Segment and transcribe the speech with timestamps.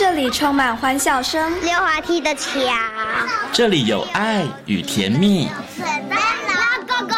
[0.00, 2.50] 这里充满欢笑声，溜滑梯的桥，
[3.52, 7.16] 这里有爱与甜蜜，水灯笼哥哥，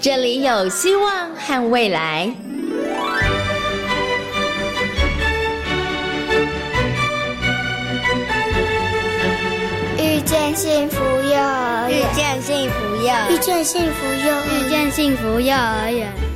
[0.00, 2.32] 这里有希望和未来。
[9.98, 16.27] 遇见幸福幼儿园，遇见幸福幼儿，遇见幸福幼儿，遇见幸福幼儿园。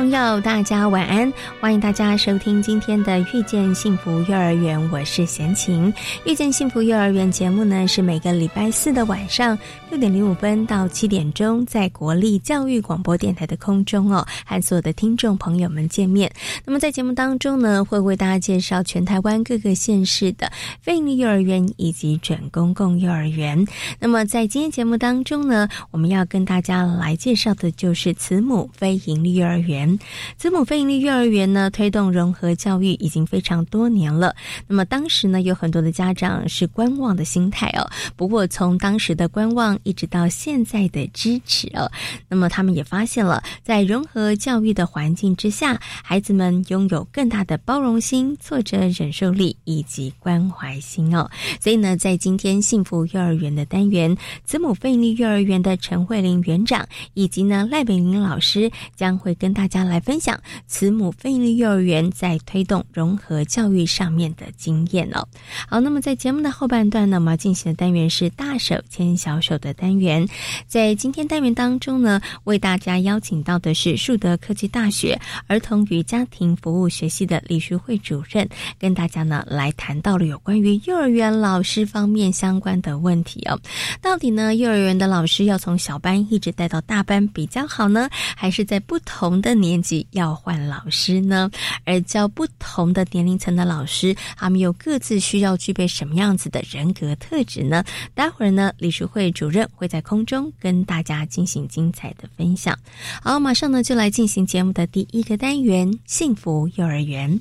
[0.00, 1.30] 朋友，大家晚安！
[1.60, 5.92] 欢迎大家收听今天的《遇见幸福幼儿园》，我是贤琴。
[6.24, 9.58] 《遇见幸福幼儿园》节目呢，是每个礼拜四的晚上
[9.90, 16.32] 六点零五分到七点钟，在国立教育广播电台的空中哦，和所有的听众朋友们见面。
[16.64, 23.62] 那么在节目当中呢，会为大家介绍全台湾各个县市的非营利幼儿园以及准公共幼儿园。
[23.98, 29.89] 那么在今天节目当中呢，我们要跟大家来介绍的就是慈母非营利幼儿园。
[30.36, 34.34] 子母非营利幼儿园呢，推动融合教育已经非常多年了。
[34.68, 37.90] 那么当时呢，有很多的家长是观望的心态哦。
[38.16, 41.90] 不过从当时的观望一直到现在的支持哦，
[42.28, 51.28] 那么他们也发现了，在融合教育的环境之下，孩子们拥有更大的包容心、挫折忍受力以及关怀心哦。
[51.60, 59.79] 所以呢，在今天幸福幼儿园的单元，子母非营利幼儿园的陈慧玲园长以及呢赖美玲老师将会跟大家。
[59.86, 65.26] 来分享慈母非营利幼儿园在推动融合教育上面的经验哦。
[65.68, 70.26] 好，那么在节目的后半段呢，我们要进行的单元是大手牵小手的单元。
[70.66, 78.46] 在今天单元当中呢，为大家邀请到的是树德科技大学儿童与家庭服务学系的李淑慧主任，
[78.78, 83.58] 跟大家呢来谈到了有关于幼儿园老师方面相关的问题哦。
[84.02, 89.69] 到底呢，幼儿园的老师要从小班一直带到大班比较好呢，还是在不同的年？
[89.70, 91.48] 年级要换老师呢，
[91.84, 97.84] 而教不同的年龄层的老师，他们又各自需要具备什么样子的人格特质呢？
[98.12, 102.76] 待会儿呢，理事会主任会在空中跟大家进行精彩的分享。
[103.22, 107.40] 好，马上呢就来进行节目的第一个单元——幸福幼儿园。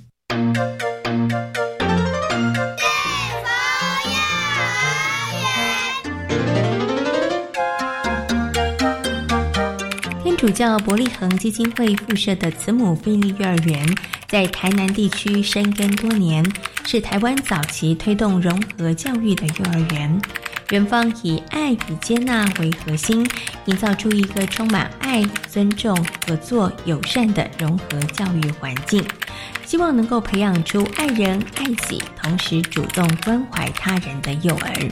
[10.40, 13.86] 主教伯利恒基金会附设的慈母菲利幼儿园，
[14.26, 16.50] 在台南地区深耕多年，
[16.86, 20.22] 是台湾早期推动融合教育的幼儿园。
[20.70, 23.30] 园方以爱与接纳为核心，
[23.66, 25.94] 营造出一个充满爱、尊重、
[26.26, 29.04] 合作、友善的融合教育环境，
[29.66, 34.90] 希望能够培养出爱人爱己，同时主动关怀他人的幼儿。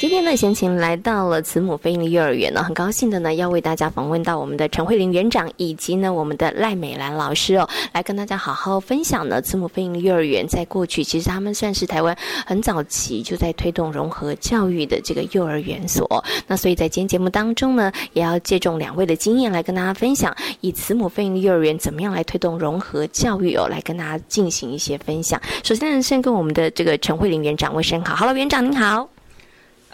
[0.00, 12.16] 今天呢，贤琴来到了慈母飞鹰幼儿园呢，很高兴的呢，要为大家访问到我们的陈慧玲园长以及呢我们的赖美兰老师哦，来跟大家好好分享呢慈母飞鹰幼儿园在过去其实他们算是台湾
[12.46, 16.24] 很早期就在推动融合教育的这个幼儿园所。
[16.46, 25.42] 那所以在今天节目当中呢，也要借重两位的经验来跟大家分享，以慈母飞鹰幼儿园怎么样来推动融合教育哦，来跟大家进行一些分享。
[25.64, 29.08] 首先呢，先跟我们的这个陈慧玲园长问声好，Hello，园长您好。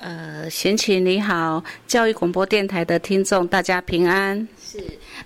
[0.05, 4.37] 呃，贤琴你好，教育广播电台的听众大家平安。
[4.63, 4.79] 是，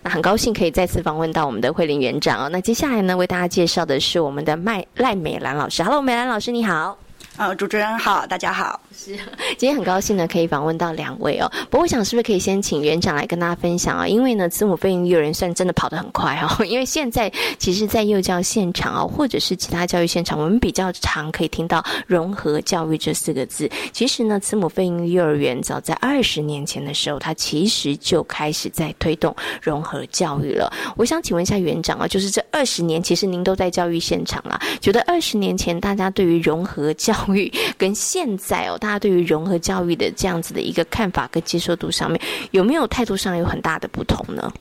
[0.04, 2.48] 那很高兴可以再次访问到我们的慧玲园长哦。
[2.48, 5.82] 那接下来呢，为大家介绍的是我们的麦赖美兰老师。
[5.82, 6.96] Hello，美兰老师你好。
[7.36, 8.80] 呃，主持人好，大家好。
[8.98, 9.16] 是，
[9.56, 11.48] 今天很高兴呢，可以访问到两位哦。
[11.70, 14.08] 不过，我想是不是可以先请园长来跟大家分享啊？
[14.08, 16.48] 因为呢，慈母飞行幼儿园算真的跑得很快哦。
[16.66, 23.70] 因为现在其实，在幼教现场啊，或者是其他教育现场，我们比较常可以听到融合教育这四个字。
[23.92, 30.72] 其实呢，慈母飞行幼儿园早在二十年前的时候，它其实就开始在推动融合教育了。
[30.96, 42.20] 我想请问一下园长啊，就是这二十年，其实您都在教育现场啊，觉得二十年前大家对于融合教育跟现在哦，大家对于融合教育的这样子的一个看法跟接受度上面，
[42.50, 44.52] 有没有态度上有很大的不同呢？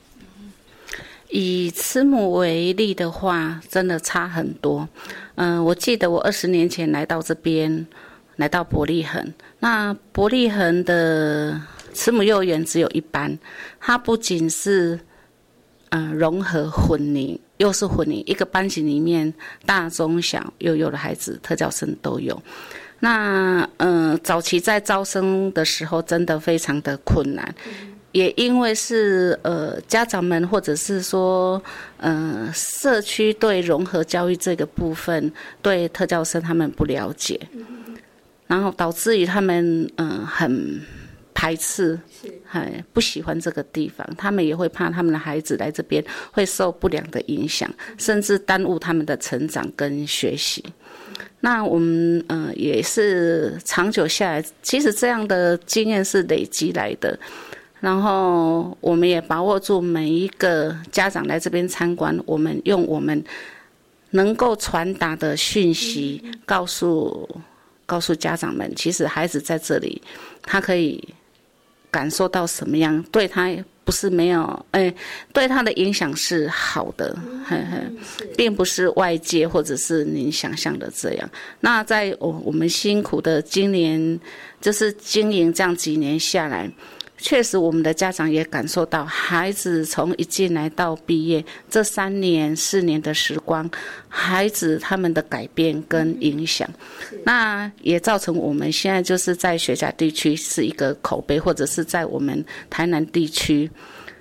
[1.30, 4.88] 以慈母为例的话，真的差很多。
[5.34, 7.86] 嗯，我记得我二十年前来到这边，
[8.36, 11.60] 来到伯利恒，那伯利恒的
[11.92, 13.38] 慈母幼儿园只有一班，
[13.78, 14.98] 它不仅是
[15.90, 19.32] 嗯融合混龄，又是混龄，一个班级里面
[19.66, 22.42] 大中小幼幼的孩子，特教生都有。
[23.00, 27.54] 那嗯，早期在招生的时候，真的非常的困难，
[28.10, 31.62] 也因为是呃家长们或者是说
[31.98, 37.38] 呃社区对融合教育这个部分对特教生他们不了解，
[38.48, 40.80] 然后导致于他们嗯很
[41.32, 41.96] 排斥，
[42.44, 50.64] 很不喜欢这个地方，他们也会怕他们的孩子来这边会受不良的影响，甚至耽误他们的成长跟学习。
[51.40, 57.18] 那我们呃也是长久下来，其实这样的经验是累积来的。
[57.80, 63.22] 然后我们也把握住每一个家长来这边参观，我们用我们
[64.10, 67.28] 能够传达的讯息，告诉
[67.86, 70.02] 告诉家长们，其实孩子在这里，
[70.42, 71.14] 他可以
[71.90, 73.48] 感受到什么样，对他。
[73.88, 74.94] 不是没有，哎，
[75.32, 81.30] 对他的影响是好的，嘿嘿，并不是外界或者是您想象的这样。
[81.60, 84.20] 那在我我们辛苦的今年，
[84.60, 86.70] 就是经营这样几年下来。
[87.20, 93.68] 确实，我们的家长也感受到，孩子从一进来到毕业这三年、四年的时光，
[94.08, 96.68] 孩子他们的改变跟影响，
[97.24, 103.68] 那也造成我们现在就是在学甲地区是一个口碑，或者是在我们台南地区，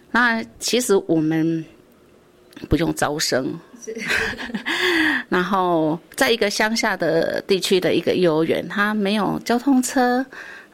[0.09, 1.63] 那其实我们
[2.67, 3.57] 不用招生，
[5.29, 10.25] 然后在一个乡下的地区的一个幼儿园，它没有交通车。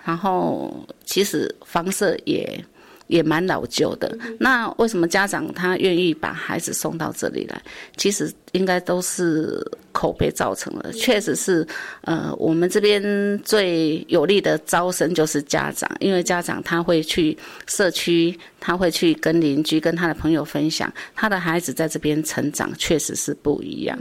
[0.03, 2.63] 然后，其实房舍也
[3.07, 4.17] 也蛮老旧的。
[4.39, 7.61] 那为什么家长他愿意把孩子送到这里来？
[7.95, 10.91] 其实应该都是口碑造成的。
[10.93, 11.65] 确实是，
[12.01, 23.97] 呃，我们这边最有力的招生就是家长，因为家长他会去社区，他会去跟邻居、跟他的朋友分享，他的孩子在这边成长确实是不一样。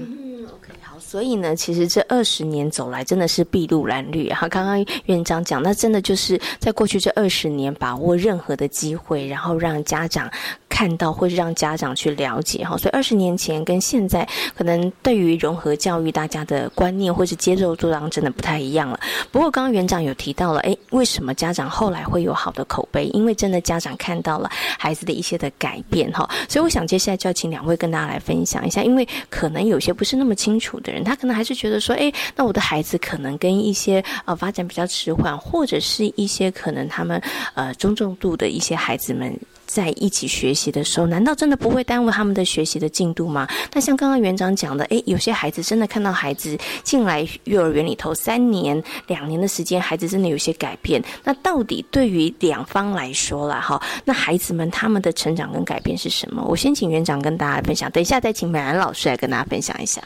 [1.12, 4.48] 所以呢，其实这二十年走来，真的是筚路蓝缕哈。
[4.48, 10.30] 刚刚院长讲，那真的就是在过去这二十年，把握任何的机会，然后让家长。
[10.72, 14.26] 看到或是让家长去了解哈，所以二十年前跟现在
[14.56, 18.98] 可能对于融合教育大家的观念或是接受度上真的不太一样了。
[19.30, 23.04] 不过刚刚园长有提到了，诶，为什么家长后来会有好的口碑？
[23.08, 24.48] 因为真的家长看到了
[24.78, 37.20] 孩子的一些的改变哈，所以我想接下来就要请两位跟大家来分享一下，因为可能有些不是那么清楚的人，他可能还是觉得说，诶，那我的孩子可能跟一些呃发展比较迟缓，或者是一些可能他们
[37.52, 39.38] 呃中重度的一些孩子们。
[39.72, 43.48] 在一起学习的时候，难道真的不会耽误他们的学习的进度吗？
[43.72, 51.02] 那像刚刚园长讲的，诶，有些孩子真的看到孩子进来幼儿园里头三年、两年的时间，孩子真的有些改变。
[51.24, 56.44] 那到底对于两方来说啦，哈，那孩子们他们的成长跟改变是什么？
[56.46, 60.02] 我先请园长跟大家分享，等一下再请美兰老师来跟大家分享一下。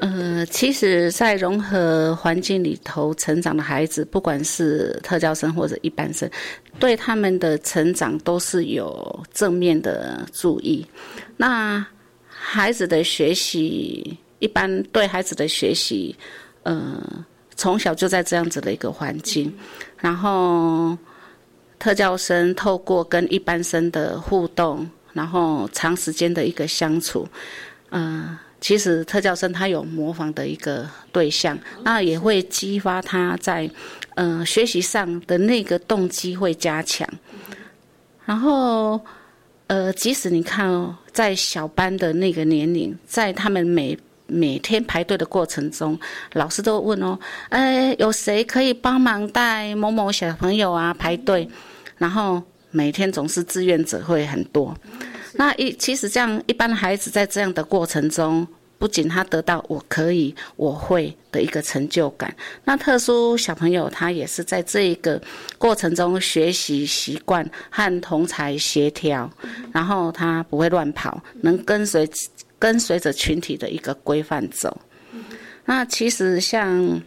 [0.00, 6.28] 呃，其实，在融合环境里头成长的孩子，不管是特教生或者一般生，
[6.78, 10.84] 对他们的成长都是有正面的注意。
[11.36, 11.84] 那
[12.28, 16.14] 孩子的学习，一般对孩子的学习，
[16.64, 17.00] 呃，
[17.56, 19.50] 从小就在这样子的一个环境，
[19.98, 20.98] 然后
[21.78, 27.26] 特教生透过跟一般生的互动，然后长时间的一个相处，
[27.90, 28.36] 嗯。
[28.64, 33.70] 其实特教生他有模仿的一个对象，那也会激发他在，
[34.14, 37.06] 嗯，学习上的那个动机会加强。
[38.24, 38.98] 然后，
[39.66, 46.00] 呃，即使你看哦，在小班的那个年龄，在他们每每天排队的过程中，
[46.32, 47.18] 老师都问哦，
[47.50, 51.46] 哎，有谁可以帮忙带某某小朋友啊排队？
[51.98, 54.74] 然后每天总是志愿者会很多。
[55.36, 58.46] 那一其实这样，一般孩子在这样的过程中，
[58.78, 65.20] 不仅他得到我可以我会的一个成就感，那特殊小朋友他也是在这一个
[65.56, 69.30] 过程中学习习惯和同才协调，
[69.72, 72.08] 然后他不会乱跑，能跟随
[72.58, 74.76] 跟随着群体的一个规范走。
[75.64, 77.00] 那其实像，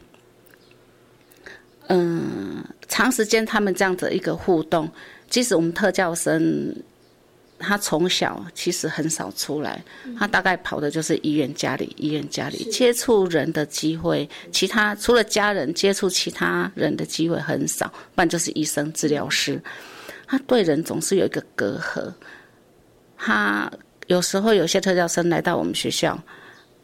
[1.87, 4.89] 嗯，长时间他们这样的一个互动，
[5.29, 6.75] 即使我们特教生。
[7.59, 9.83] 他从小其实很少出来，
[10.17, 19.61] 他大概跑的就是医院、家里、医院、家里，接触人的机会，其他除了家人接触其他人的机会很少，不然就是医生、治疗师。
[20.27, 22.13] 他对人总是有一个隔阂，
[23.17, 23.71] 他
[24.07, 26.17] 有时候有些特教生来到我们学校。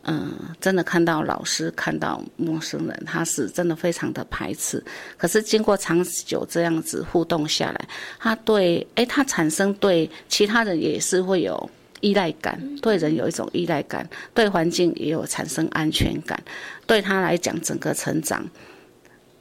[0.05, 4.83] 嗯，真的看到老师，看到陌生人，他是真的非常的排斥。
[5.17, 7.87] 可是经过长久这样子互动下来，
[8.19, 11.69] 他对，哎，他产生对其他人也是会有
[12.01, 16.37] 依赖感，对人有一种依赖感，对环境也有产生安全感。
[16.85, 18.45] 对他来讲，整个成长，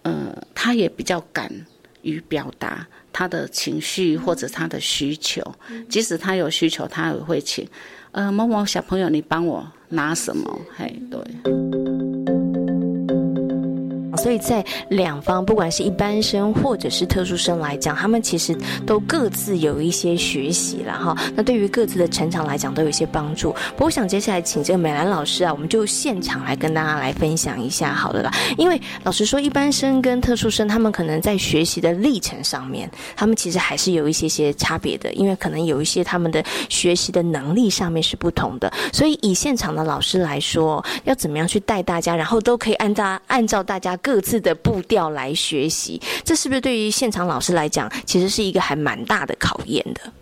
[0.03, 1.51] 呃，他也比较敢
[2.03, 5.43] 于表达他的情绪或者他的需求。
[5.89, 7.69] 即使他有需求，他也会请，
[8.13, 10.59] 呃，某某小朋友，你帮我拿什么？
[10.75, 11.21] 嘿，对。
[14.17, 21.17] 所以在两方，不管是一般生或者是特殊生来讲，他们其实都各自有一些学习了哈。
[21.35, 23.53] 那对于各自的成长来讲，都有一些帮助。
[23.77, 28.31] 不过，我想接下来请这个美兰老师啊，我们就现场来跟大家来分享一下好了啦。
[28.59, 38.71] 因为老实说，一般生跟特殊生，他们可能在学习的历程上面，他们其实还是有一些些差别的，因为可能有一些他们的学习的能力上面是不同的。
[38.93, 43.99] 所以，以现场的老师来说，要怎么样去带大家，然后都可以按照按照大家。
[44.03, 50.13] 各自的步调来学习，这是不是对于现场老师来讲，其实是一个还蛮大的考验的？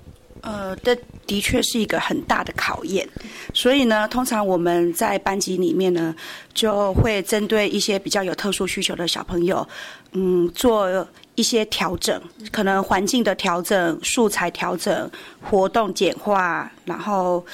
[0.42, 0.94] 呃，这
[1.26, 3.08] 的确是一个很大的考验。
[3.52, 6.14] 所以呢，通常我们在班级里面呢，
[6.54, 9.66] 就会针对一些比较有特殊需求的小朋友，
[10.12, 12.20] 嗯，做一些调整，
[12.52, 15.10] 可能环境的调整、素材调整、
[15.42, 17.44] 活动简化，然后。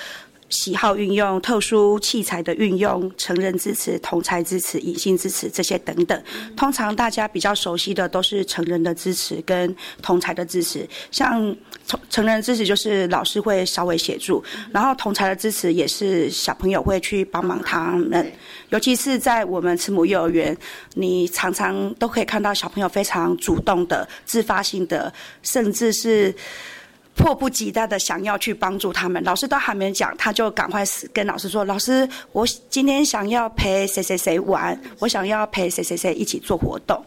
[0.48, 6.22] 喜好运用、特殊器材的运用、成人支持、同才支持、隐性支持这些等等，
[6.56, 10.88] 通常大家比较熟悉的都是成人的支持跟同才的支持。
[11.10, 11.54] 像
[11.86, 18.30] 成成人支持就是老师会稍微协助，然后同才的支持也是小朋友会去帮忙他们。
[18.68, 20.56] 尤其是在我们慈母幼儿园，
[20.94, 25.12] 你常常都可以看到小朋友非常主动的、自发性的，
[25.42, 26.32] 甚至是。
[27.16, 37.02] 迫不及待的想要去帮助他们，老师都还没讲，他就赶快跟老师说：“老师，我今天想要陪谁谁谁玩，我想要陪谁谁谁一起做活动。”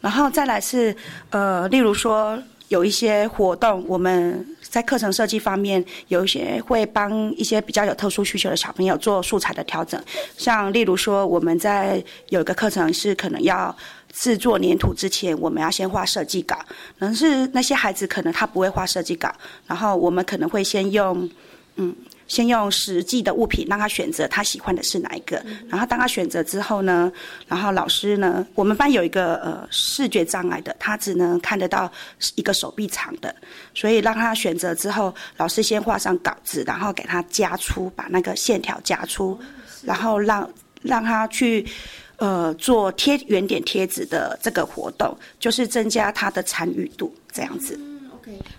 [0.00, 0.96] 然后再来是
[1.30, 10.00] 呃，例如说有一些活动，我们在课程设计方面有一些会帮一些比较有特殊需求的小朋友做素材的调整，
[10.36, 13.76] 像例如说我们在有一个课程是可能要。
[14.12, 16.56] 制作粘土之前，我们要先画设计稿。
[16.98, 19.32] 可能是那些孩子可能他不会画设计稿，
[19.66, 21.28] 然后我们可能会先用，
[21.76, 21.94] 嗯，
[22.26, 25.40] 先用实际的物品让他选择他喜欢的是哪一个。
[25.68, 27.12] 然后当他选择之后呢，
[27.46, 31.90] 然后老师呢，我们班有一个呃视觉障碍的，他只能看得到
[32.34, 33.34] 一个手臂长的，
[33.74, 39.38] 所以让他选择之后，老师先画上稿子，然后给他加粗，把那个线条加粗，
[39.82, 40.50] 然后让
[40.82, 41.64] 让他去。
[42.18, 47.78] 呃，做贴圆点贴纸的这个活动，就是增加他的参与度，这样子。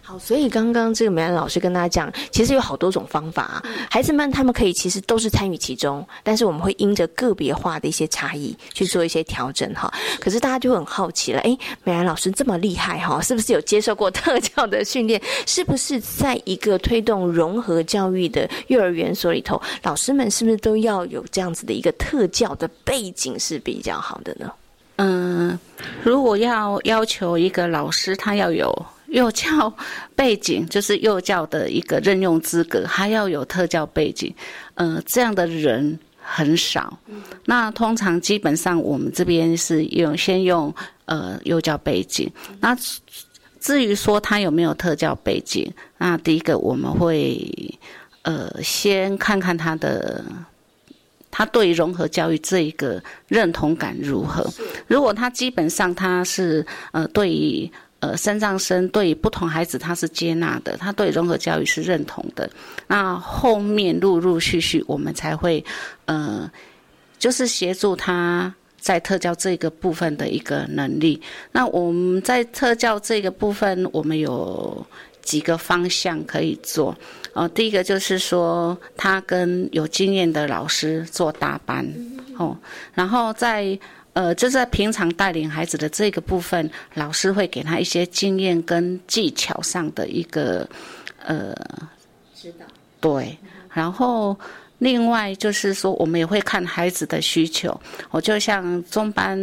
[0.01, 9.91] 好，所以刚刚这个美兰老师跟大家讲，其实有好多种方法，孩子们他们可以其实都是参与其中，但是我们会因着个别化的一些差异去做一些调整哈。
[10.19, 15.21] 可是大家就很好奇了，哎，美兰老师这么厉害哈，是不是有接受过特教的训练？
[15.45, 24.51] 是不是在一个推动融合教育的幼儿园所里头，老师们是不是都要有这样子的一个特教的背景是比较好的呢？
[24.95, 25.59] 嗯，
[26.03, 28.73] 如果要要求一个老师，他要有。
[29.11, 29.73] 幼教
[30.15, 34.33] 背景就是幼教的一个任用资格，还要有特教背景，
[34.75, 36.97] 呃，这样的人很少。
[37.45, 40.73] 那通常基本上我们这边是用先用
[41.05, 42.31] 呃幼教背景。
[42.59, 42.77] 那
[43.59, 47.51] 至于说他有没有特教背景，那第一个我们会
[48.21, 50.23] 呃先看看他的
[51.31, 54.47] 他对融合教育这一个认同感如何。
[54.87, 57.69] 如果他基本上他是呃对于
[58.01, 62.49] 呃，身障生对不同孩子他是接纳的，他对融合教育是认同的。
[62.87, 65.61] 那后面陆陆续续，我们才会
[66.05, 66.49] 呃，
[67.17, 71.21] 就是协助他在特教这个部分的一个能力。
[71.51, 74.85] 那我们在特教这个部分，我们有
[75.21, 76.97] 几个方向可以做。
[77.33, 81.85] 呃，第一个就是说，他跟有经验的老师做搭班，
[82.37, 82.57] 哦，
[82.93, 83.77] 然后在。
[84.19, 90.67] 呃，就在平常带领孩子的这个部分，老师会给他一些经验跟技巧上的一个
[91.23, 91.55] 呃
[92.35, 92.65] 指导。
[92.99, 93.37] 对，
[93.71, 94.37] 然后
[94.79, 97.79] 另外就是说，我们也会看孩子的需求。
[98.11, 99.39] 我就像中班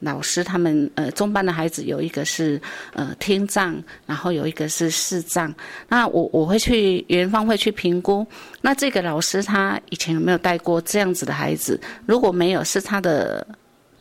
[0.00, 2.60] 老师他们，呃，中班的孩子有一个是
[2.92, 5.50] 呃听障，然后有一个是视障。
[5.88, 8.26] 那我我会去园方会去评估，
[8.60, 11.80] 那这个老师他以前有没有带过这样子的孩子？
[12.04, 13.46] 如果没有，是他的。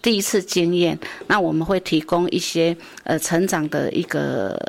[0.04, 4.60] 第一次经验，那我们会提供一些呃成长的一个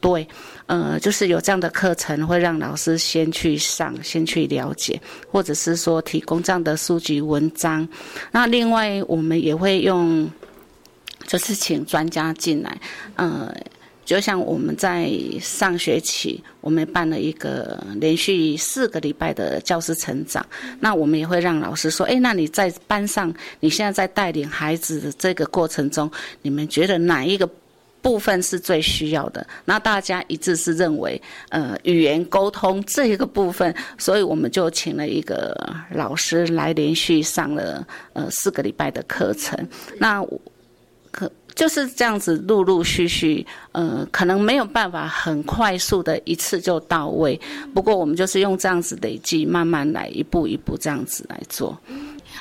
[0.00, 0.28] 对，
[0.66, 5.00] 呃，就是有这样的课程，会让老师先去上，先去了解，
[5.30, 7.88] 或者是说提供这样的书籍文章。
[8.32, 10.28] 那另外我们也会用，
[11.26, 12.78] 就是请专家进来，
[13.16, 13.54] 呃。
[14.04, 20.44] 就像我们在上学期，我们办了一个连续四个礼拜的教师成长，
[20.78, 26.10] 那我们也会让老师说：，哎，那你在班上，你现在在带领孩子的这个过程中，
[26.42, 27.48] 你们觉得哪一个
[28.02, 29.46] 部分是最需要的。
[29.64, 35.56] 那大家一致是认为，呃，语言沟通这一个部分，所以我们就请了一个
[35.90, 39.58] 老师来连续上了呃四个礼拜的课程。
[39.98, 40.22] 那
[41.54, 47.40] 就是这样子，陆陆续续，呃，可能没有办法很快速的一次就到位。
[47.72, 51.78] 不过我们就是用这样子累积，慢慢来，一步一步这样子来做。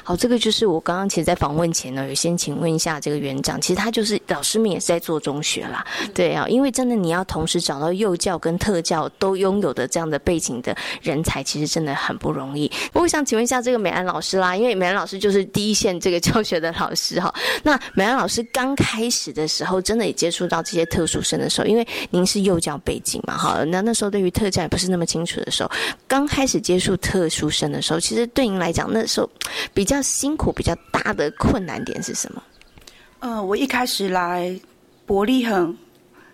[0.04, 12.70] 好，这个就是我刚刚其实，在访问前呢，有先请问一下这个园长，其实他就是老师们也是在做中学啦，对啊，因为真的你要同时找到幼教跟特教都拥有的这样的背景的人才，其实真的很不容易。
[12.92, 17.34] 我想请问一下这个美安老师啦，因为美安老师就是第一线这个教学的老师哈。
[17.64, 25.72] 那美安老师刚开始的时候，真的也接触到这些特殊生的时候，因为您是幼教背景嘛，哈，那那时候对于特教也不是那么清楚的时候，
[26.10, 29.30] 刚开始接触特殊生的时候，其实对您来讲，那时候
[29.74, 29.83] 比较。
[29.84, 32.42] 比较辛苦、比较大的困难点是什么？
[33.20, 34.58] 呃，我一开始来
[35.06, 35.78] 伯利恒，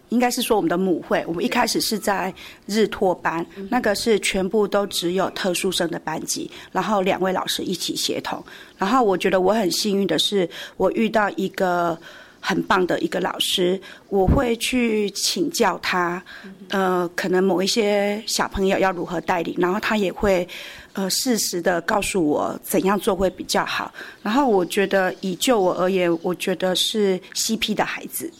[0.10, 2.32] 应该是说我们的母会，我们一开始是在
[2.68, 8.40] 日托班，那个是全部都只有特殊生的班级，然后两位老师一起协同。
[8.78, 11.98] 然后我觉得我很幸运的是，我遇到一个
[12.40, 16.22] 很棒的一个老师，我会去请教他，
[16.68, 20.48] 呃，可能某一些小朋友要如何带领，然后他也会。
[20.94, 23.94] 呃，适时的告诉我怎样做会比较好。
[24.24, 28.32] 然后我觉得，以就我而言，我觉得是 CP 的孩子，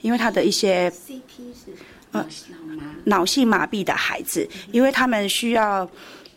[0.00, 1.20] 因为他的一些 CP
[1.52, 1.72] 是
[2.12, 2.24] 呃
[3.04, 5.88] 脑性麻痹的孩子，因为他们需要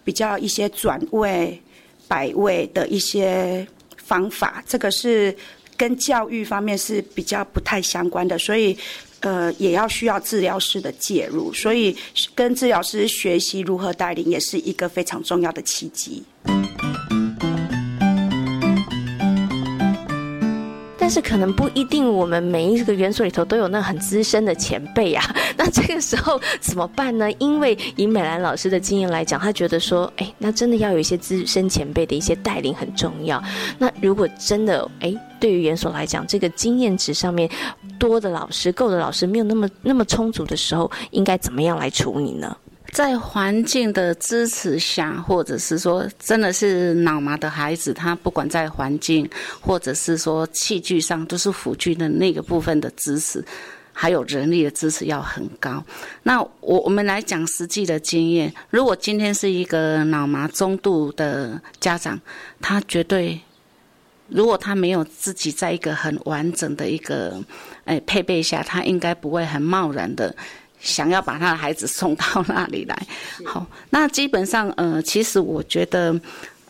[0.03, 1.61] 比较一些转位、
[2.07, 3.65] 摆位的一些
[3.97, 5.35] 方法，这个是
[5.77, 8.77] 跟教育方面是比较不太相关的，所以。
[9.23, 11.95] 呃，也要需要治疗师的介入，所以
[12.35, 16.23] 跟治疗师学习如何带领，也是一个非常重要的契机。
[20.97, 25.23] 但是可能不一定，我们每一个元素里头都有那很资深的前辈啊。
[25.57, 27.29] 那这个时候怎么办呢？
[27.39, 33.43] 因为以美兰老师的经验来讲，他觉得说，哎，那真的要有一些资深前辈的一些带领很重要。
[33.77, 37.49] 那如果真的，哎，对于元所来讲，这个经验值上面
[38.07, 42.55] 多的老师、够的老师没有那么那么充足的时候，应该怎么样来处理呢？
[42.91, 49.27] 在环境的支持下，或者是说真的是脑麻的孩子，他不管在环境，
[49.59, 53.43] 或者是说器具上，都是辅具的那个部分的支持，
[53.91, 55.83] 还有人力的支持要很高。
[56.21, 62.19] 那我我们来讲实际的经验，如果今天是一个脑麻中度的家长，
[62.61, 63.41] 他绝对，
[64.27, 67.43] 如果他没有自己在一个很完整的一个
[67.85, 70.35] 诶配备下，他应该不会很贸然的。
[70.79, 73.07] 想要把他的孩子送到那里来，
[73.45, 76.19] 好，那基本上，呃，其实我觉得，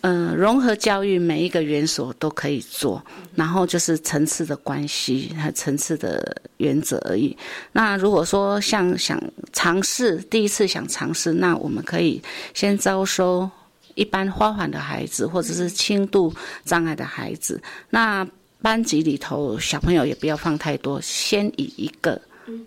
[0.01, 7.35] 呃，融合教育每一个园所都可以做，然后就是层次的关系和层次的原则而已。
[7.71, 9.19] 那如果说像想
[9.51, 12.21] 尝试第一次想尝试，那我们可以
[12.53, 13.49] 先招收
[13.95, 16.31] 一般花环的孩子，或者是轻度
[16.65, 17.59] 障碍的孩子。
[17.89, 18.23] 那
[18.63, 22.19] 班级里头小朋友也不要放太多，先以一个。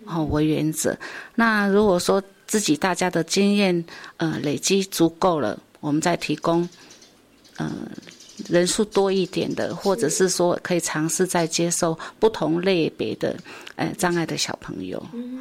[0.05, 0.97] 哦为原则。
[1.35, 3.85] 那如果说自己大家的经验
[4.17, 6.67] 呃累积足够了，我们再提供
[7.57, 7.71] 呃
[8.49, 13.37] 人数多一点的，或者是说可以尝试再接受不同类别的
[13.77, 15.01] 呃障碍的小朋友。
[15.13, 15.39] 嗯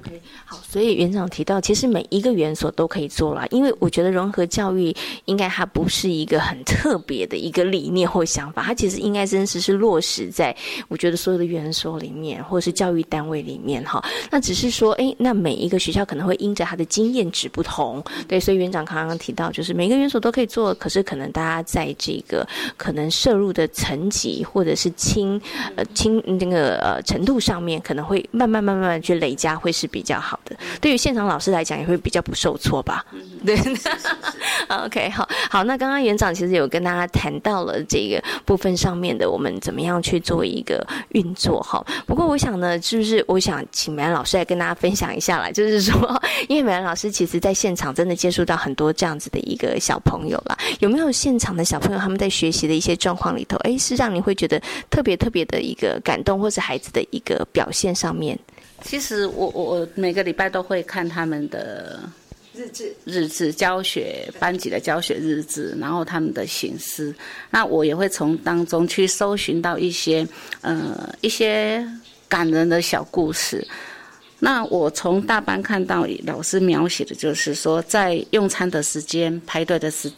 [0.00, 0.20] ，OK。
[0.44, 10.56] 好，所以园长提到，其实每一个园所都可以做啦，因为我觉得融合教育应该它不是一个很特别的一个理念或想法，它其实应该真实是落实在
[10.88, 14.04] 我觉得所有的园所里面，或者是教育单位里面哈。
[14.30, 25.40] 那只是说，哎，那每一个学校可能会因着他的经验值不同，对，所以园长刚刚提到，就是每个园所都可以做，可是可能大家在这个可能摄入的层级或者是轻
[25.74, 30.40] 呃轻那个呃程度上面，面可能会慢慢慢慢去累加，会是比较好。
[30.44, 33.04] 的，对于现场老师来讲也会比较不受挫吧？
[33.44, 33.56] 对，
[34.84, 41.84] OK，好，好，那刚刚园长其实有跟大家谈到了这个部分上面的，我们怎么样去做一个运作哈。
[42.06, 45.50] 不过我想呢，是不是我想请美兰老师来跟大家分享一下啦？
[45.50, 54.60] 就是说，因为美兰老师其实在现场真的接触到很多这样子的一个小朋友啦，有没有现场的小朋友他们在学习的一些状况里头，哎，是让你会觉得
[54.90, 58.38] 特别特别的一个感动，或是孩子的一个表现上面？
[58.86, 62.00] 其实我我我每个礼拜都会看他们的
[62.54, 67.14] 日志日志教学班级的教学日志，然后他们的形式，
[67.50, 70.26] 那我也会从当中去搜寻到一些
[70.60, 71.86] 呃一些
[72.28, 73.66] 感人的小故事。
[74.38, 80.10] 那我从大班看到老师描写的就是说，在用餐的时间排队的时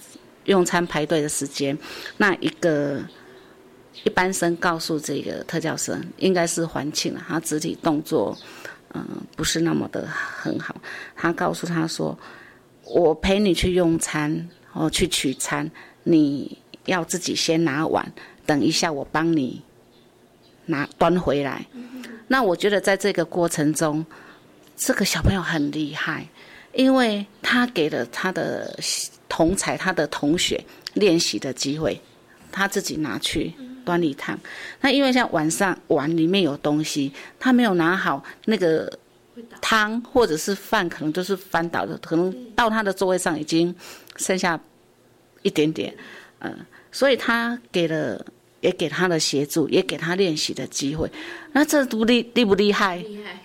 [0.44, 1.76] 用餐排队的时间，
[2.16, 3.00] 那一个
[4.04, 8.36] 一般生告诉这个特教生，应该是环庆了，他肢体动作
[8.94, 10.74] 嗯不是那么的很好，
[11.14, 12.18] 他告诉他说，
[12.84, 15.70] 我陪你去用餐，哦去取餐，
[16.02, 18.12] 你要自己先拿碗，
[18.46, 19.62] 等一下我帮你
[20.66, 21.66] 拿端回来。
[22.26, 24.04] 那我觉得在这个过程中，
[24.76, 26.26] 这个小朋友很厉害，
[26.72, 28.78] 因为他给了他的
[29.28, 30.62] 同才、他的同学
[30.94, 32.00] 练习的机会，
[32.50, 33.52] 他自己拿去
[33.88, 34.38] 端礼堂。
[34.82, 38.92] 那因为像晚上碗里面有东西，他没有拿好那个
[39.62, 43.74] 汤或者是饭，可能都是翻倒的，可能到他的座位上已经
[44.16, 44.60] 剩下
[45.40, 45.94] 一点点，
[46.40, 46.54] 嗯，
[46.92, 48.22] 所以他给了。
[48.60, 51.08] 也给他的协助，也给他练习的机会。
[51.52, 52.96] 那这独立厉不厉害？
[52.96, 53.40] 厉害，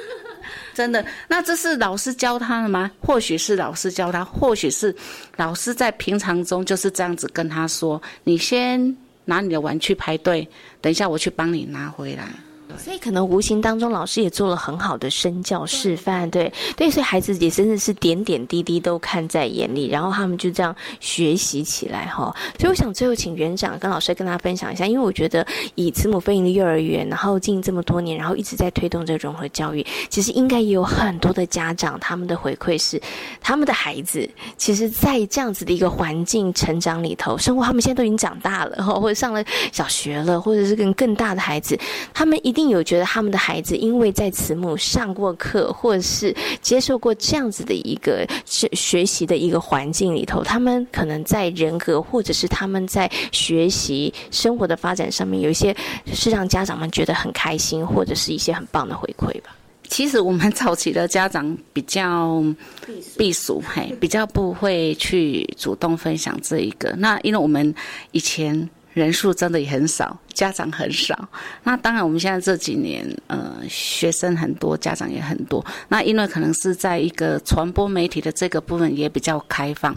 [0.72, 1.04] 真的。
[1.28, 2.90] 那这是老师教他的吗？
[3.02, 4.96] 或许是老师教他，或许是
[5.36, 10.48] 老师在平常中就是这样子跟他说：“你先拿你的玩具排队，
[10.80, 12.28] 等一下我去帮你拿回来。”
[12.76, 22.34] 所以可能无形当中，老师也做了很好的身教示范，对对，所以孩子也真的是点点滴滴都看在眼里，然后他们就这样学习起来哈。
[22.58, 25.46] 所以我想最后请园长跟老师跟大家分享一下，因为我觉得
[25.76, 33.00] 以慈母飞营的幼儿园，然后经营这么多年，然后一直在推动这个融合教育，其实应该也有很多的家长他们的回馈是，
[33.40, 41.78] 他们的孩子其实，在这样子的一个环境成长里头，生活他们现在都已经长大了哈，或者上了小学了，或者是跟更大的孩子，
[42.12, 42.64] 他们一定。
[42.74, 55.76] 有觉得他们的孩子因为在慈母上过课，或者是接受过这样子的一个学学习的一个环境里头，他们可能在人格或者是他们在学习生活的发展上面，有一些
[56.12, 59.54] 是让家长们觉得很开心，或者是一些很棒的回馈吧。
[59.86, 62.42] 其实我们早期的家长比较
[63.16, 66.92] 避俗，嘿，比较不会去主动分享这一个。
[66.96, 67.72] 那因为我们
[68.10, 68.68] 以前。
[68.94, 71.28] 人数真的也很少，家长很少。
[71.64, 75.62] 那当然，我们现在这几年，呃，学生很多，家长也很多。
[75.88, 79.94] 那因为可能是在一个传播媒体的这个部分也比较开放，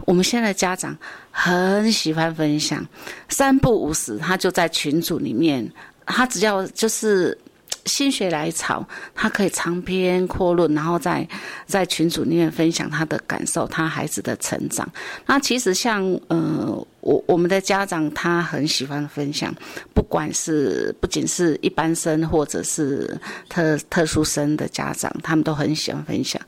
[0.00, 0.94] 我们现在家长
[1.30, 2.86] 很喜欢分享，
[3.30, 5.66] 三不五时他就在群组里面，
[6.04, 7.38] 他只要就是。
[7.86, 11.26] 心血来潮，他可以长篇阔论，然后在
[11.66, 14.88] 在群组里面分享他的感受，他孩子的成长。
[15.26, 19.54] 那其实像呃，我我们的家长他很喜欢分享，
[19.94, 26.40] 不管是不仅是一般生或者是特特殊生的家长，他们都很喜欢分享。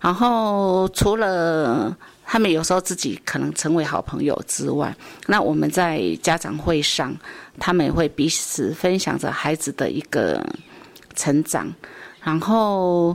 [0.00, 1.96] 然后除了
[2.32, 7.14] 他们有时候自己可能成为好朋友之外，那我们在家长会上，
[7.58, 10.42] 他们也会彼此分享着孩子的一个。
[11.14, 11.70] 成长，
[12.22, 13.14] 然后，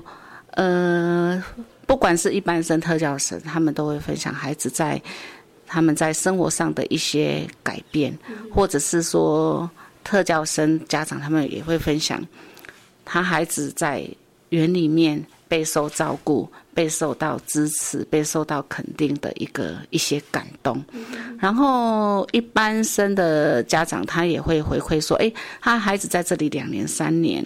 [0.51, 1.43] 呃，
[1.87, 5.01] 不管是一般生、特教生，他们都会分享孩子在
[5.65, 8.15] 他们在生活上的一些改变，
[8.53, 9.67] 或者是说
[10.03, 12.23] 特教生家长他们也会分享
[13.03, 14.07] 他孩子在
[14.49, 16.47] 园里面备受照顾、
[16.77, 20.79] 被受到支持、被受到肯定的一个一些感动。
[21.39, 27.43] 然后一般生的家长他也会回馈说：“哎，他孩子在这里两年、三年。”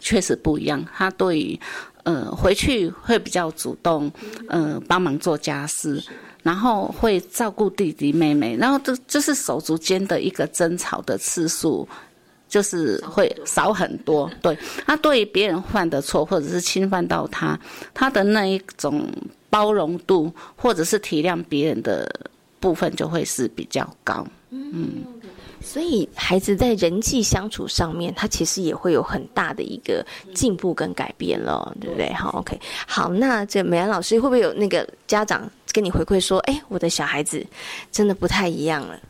[0.00, 1.60] 确实不一样，他对于，
[2.02, 4.12] 呃，回去会比较主动，
[4.48, 6.02] 呃，帮忙做家事，
[6.42, 11.88] 然后会照顾弟弟妹妹，然后这就是手足间的一个争吵的次数，
[12.54, 14.30] 就是会少很多。
[14.40, 17.58] 对他对于别人犯的错或者是侵犯到他，
[17.92, 19.04] 他的那一种
[19.50, 22.08] 包容度或者是体谅别人的
[22.60, 24.24] 部分就会是比较高。
[24.50, 25.02] 嗯。
[25.60, 32.12] 所以，孩子在人际相处上面，他其实也会有很大的一个进步跟改变了，对不对？
[32.12, 37.44] 好，OK，好，那这美兰老师会不会有那个家长跟你回馈说，哎，我的小孩子
[37.90, 39.00] 真的不太一样了？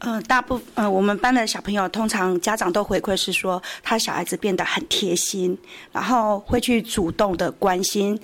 [0.00, 5.56] 嗯，大部分嗯，我们班的小朋友通常家长都回馈是说，他小孩子变得很贴心，
[5.92, 8.18] 然后会去主动的关心。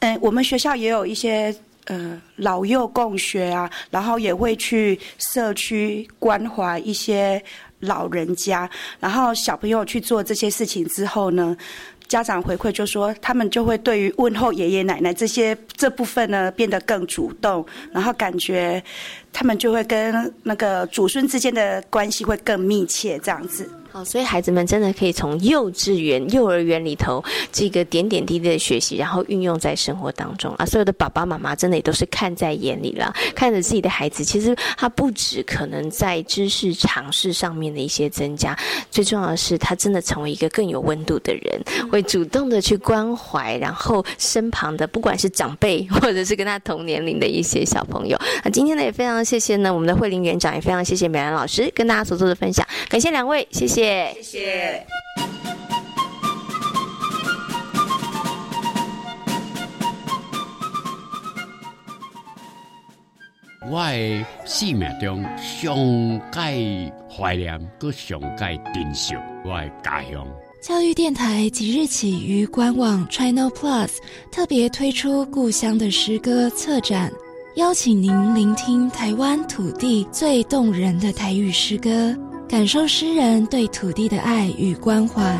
[0.00, 1.54] 嗯，我们学校也有一些。
[1.86, 7.42] 呃，老幼共学啊，然后也会去社区关怀一些
[7.80, 11.56] 老人家，然后小朋友去做这些事情之后呢，
[12.08, 18.82] 家长回馈就说，他们就会对于问候爷爷奶奶这些这部分呢变得更主动，然后感觉
[19.32, 23.68] 他们就会跟那个祖孙之间的关系会更密切，这样子。
[23.92, 30.64] 好，所以孩子们真的可以从幼稚园、幼儿园里头这个点点滴滴的学习，然后运用在生活当中啊。
[30.64, 38.58] 所有的爸爸妈妈真的也都是看在眼里了，看着自己的孩子，其实他不止可能在知识尝试上面的一些增加，
[38.90, 48.18] 最重要的是他真的成为一个更有温度的人，会主动的去关怀，然后身旁的不管是长辈或者是跟他同年龄的一些小朋友。
[48.42, 53.81] 那今天呢也非常谢谢呢我们的慧玲园长，也非常谢谢美兰老师跟大家所做的分享，感谢两位，谢谢。
[53.82, 54.86] 谢谢。
[63.68, 65.74] 我的生命中上
[66.30, 70.24] 界怀念，搁上界珍惜我的家乡。
[70.62, 73.96] 教育电台即日起于官网 China Plus
[74.30, 77.10] 特别推出故乡的诗歌策展，
[77.56, 82.16] 邀请您聆听台湾土地最动人的台语诗歌。
[82.52, 85.34] 感受诗人对土地的爱与关怀。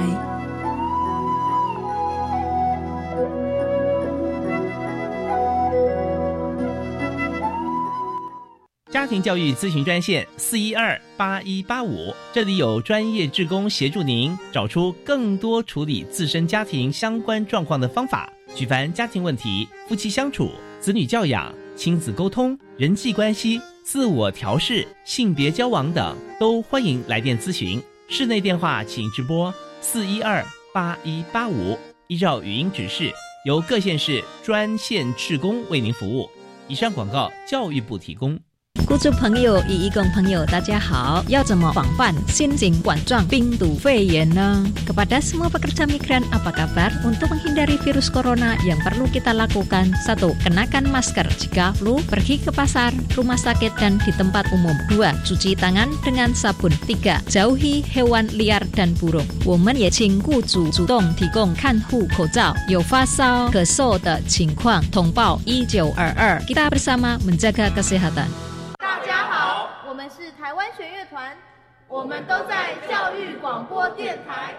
[8.90, 18.32] 家庭教育咨询专线四一二八一八五，这里有专业志工协助您找出更多处理自身家庭相关状况的方法。
[18.54, 23.60] 举凡家庭问题、夫妻相处、子女教养、亲子沟通、人际关系。
[23.84, 27.82] 自我调试、性别交往等，都欢迎来电咨询。
[28.08, 33.10] 室内电话请直拨四一二八一八五，依照语音指示，
[33.44, 36.30] 由各县市专线职工为您服务。
[36.68, 38.38] 以上广告，教育部提供。
[38.87, 41.21] 雇主朋友与义工朋友，大家好！
[41.27, 44.63] 要怎么防范新型冠状病毒肺炎呢？
[44.87, 46.95] Kepada semua pekerja migran, apa kabar?
[47.03, 52.47] Untuk menghindari virus corona, yang perlu kita lakukan satu, kenakan masker jika flu, pergi ke
[52.47, 54.79] pasar, rumah sakit dan di tempat umum.
[54.87, 56.71] Dua, cuci tangan dengan sabun.
[56.87, 59.27] Tiga, jauhi hewan liar dan burung.
[59.43, 62.55] 我们也请雇主主动提供看护口罩。
[62.71, 66.39] 有发烧、咳嗽的情况，通报一九二二。
[66.47, 68.31] Kita bersama menjaga kesehatan.
[70.08, 71.36] 是台湾弦乐团，
[71.88, 74.54] 我们都在教育广播电台。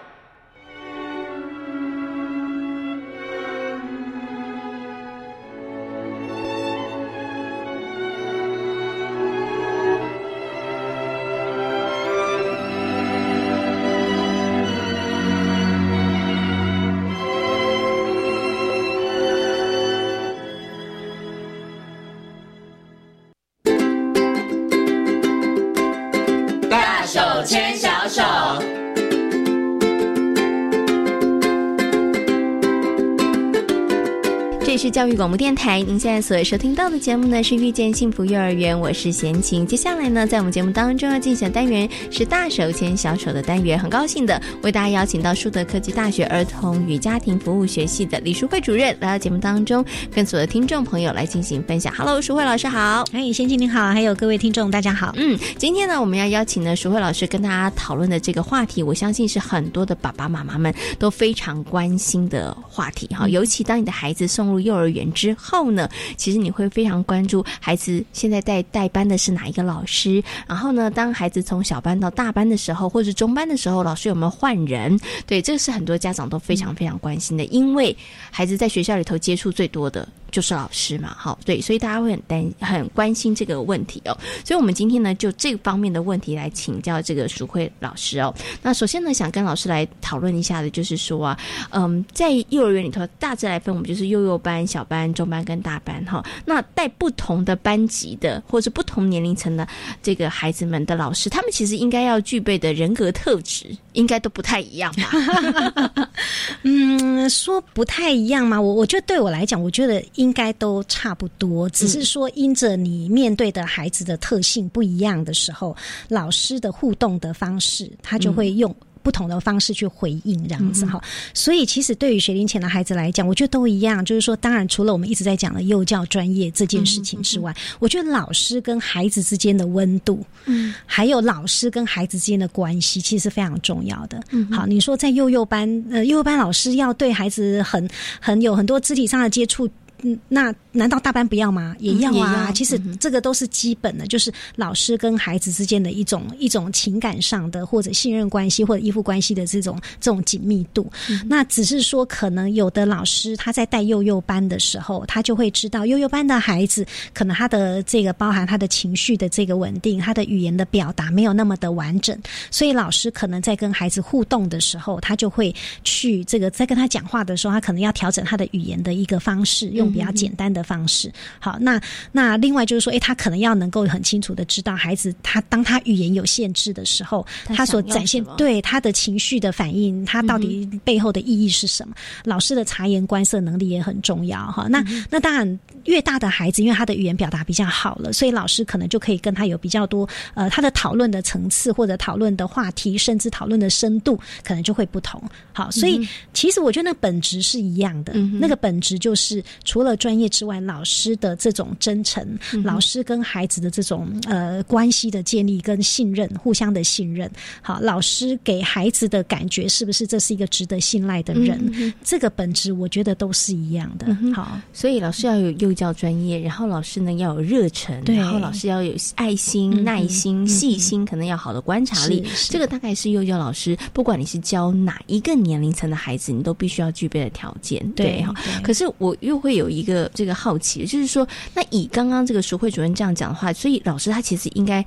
[35.04, 39.66] 教育广播电台，您现在所收听到的节目呢是遇见幸福幼儿园，我是贤琴。
[39.66, 51.92] 接下来呢，在我们节目当中要进行的单元是大手牵小手的单元，很高兴的为大家邀请到树德科技大学儿童与家庭服务学系的李淑慧主任来到节目当中，跟所有的听众朋友来进行分享。
[51.94, 55.12] Hello，淑慧老师好，哎，贤琴您好，还有各位听众大家好。
[55.16, 70.22] 嗯，今天呢，我们要邀请呢淑慧老师跟大家讨论的这个话题，我相信是很多的爸爸妈妈们都非常关心的话题哈，尤其当你的孩子送入幼幼儿园之后呢，其实你会非常关注孩子现在在带班的是哪一个老师。
[70.46, 74.98] 然后呢，当孩子从小班到大班的时候，或者中班的时候，老师有没有换人？
[75.26, 77.96] 对，这个是很多家长都非常非常关心的，因为
[78.30, 80.06] 孩子在学校里头接触最多的。
[80.34, 84.18] 就是老师嘛，好，对，所以大家会很担很关心这个问题哦。
[84.44, 88.34] 所以，我们今天呢，就这方面的问题来请教这个淑慧老师哦。
[88.60, 91.38] 那首先呢，想跟老师来讨论一下的，就是说啊，
[91.70, 96.20] 嗯，在幼儿园里头，大致来分，我们就是幼幼班、小班、中班跟大班哈。
[96.44, 99.64] 那带不同的班级的，或者不同年龄层的
[100.02, 106.08] 这个孩子们的老师，他们其实应该要具备的人格特质，应该都不太一样吧？
[106.62, 108.60] 嗯，说不太一样吗？
[108.60, 110.02] 我我觉得对我来讲，我觉得。
[110.24, 115.76] 应该都差不多，只是说因着你面对的孩子的特性不一样的时候，
[116.08, 118.74] 老师的互动的方式，他就会用。
[119.04, 120.98] 不同的方式去回应这样子哈，
[121.34, 124.02] 所以其实对于学龄前的孩子来讲，我觉得都一样。
[124.02, 134.22] 就是说，当然除了我们一直在讲的幼教专业这件事情之外，我觉得老师跟孩子之间的温度，嗯，还有老师跟孩子之间的关系，其实是非常重要的。
[134.30, 137.86] 嗯，好，你说在幼幼班，呃，幼幼班老师要对孩子很
[138.18, 139.68] 很有很多肢体上的接触。
[140.04, 141.74] 嗯，那难道大班不要吗？
[141.80, 142.52] 也要啊。
[142.52, 150.86] 其实这个都是基本的，就是老师跟孩子之间的一种一种情感上的或者信任关系或者依附关系的这种这种紧密度。
[151.26, 162.18] 那只是说，可能有的老师他在带幼幼班的时候，他就会知道幼幼班的孩子可能他的这个包含他的情绪的这个稳定，他的语言的表达没有那么的完整，
[162.50, 171.10] 所以老师可能在跟孩子互动的时候，他就会去这个在跟他讲话的时候，他可能要调整他的语言的一个方式，用比较简单的方式。
[171.38, 171.80] 好，那
[172.10, 181.94] 那另外就是说，诶，他可能要能够很清楚的知道孩子他当他语言有限制的时候，他所展现对他的情绪的反应，他到底背后的意义是什么？
[182.24, 184.66] 老师的察言观色能力也很重要哈。
[184.68, 195.22] 那那当然，越大的孩子，因为他的语言表达比较好了，所以老师可能就可以跟他有比较多呃，他的讨论的层次或者讨论的话题，甚至讨论的深度，可能就会不同。
[195.52, 202.26] 好，所以其实我觉得那本质是一样的，那个本质就是除了专业之外，老师的这种真诚，
[202.64, 207.30] 老师跟孩子的这种呃关系的建立跟信任，互相的信任。
[207.62, 211.94] 好，老师给孩子的感觉是不是这是一个值得信赖的人？
[212.02, 214.06] 这个本质我觉得都是一样的。
[214.34, 222.24] 好，所以老师要有幼教专业，然后老师呢要有热忱，然后老师要有爱心、耐心、细心，可能要好的观察力。
[222.48, 227.84] 这个大概是幼教老师，不管你是教哪一个年龄层的孩子，你都必须要具备的条件。
[227.96, 228.32] 对哈，
[228.62, 234.84] 可是我又会有一个这个好奇，就是说，那以刚刚这个淑慧主任这样讲的话，所以老师他其实应该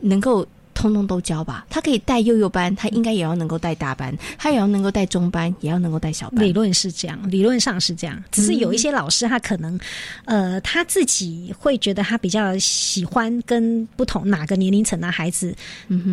[0.00, 0.44] 能够。
[0.74, 6.44] 通通都教吧，他可以带幼幼班，他应该也要能够带大班，他也要能够带中班，也要能够带小班。
[6.44, 9.78] 理论是这样，理论上是这样，只是有一些老师他可能，
[10.24, 15.54] 呃，他自己会觉得他比较喜欢跟不同哪个年龄层的孩子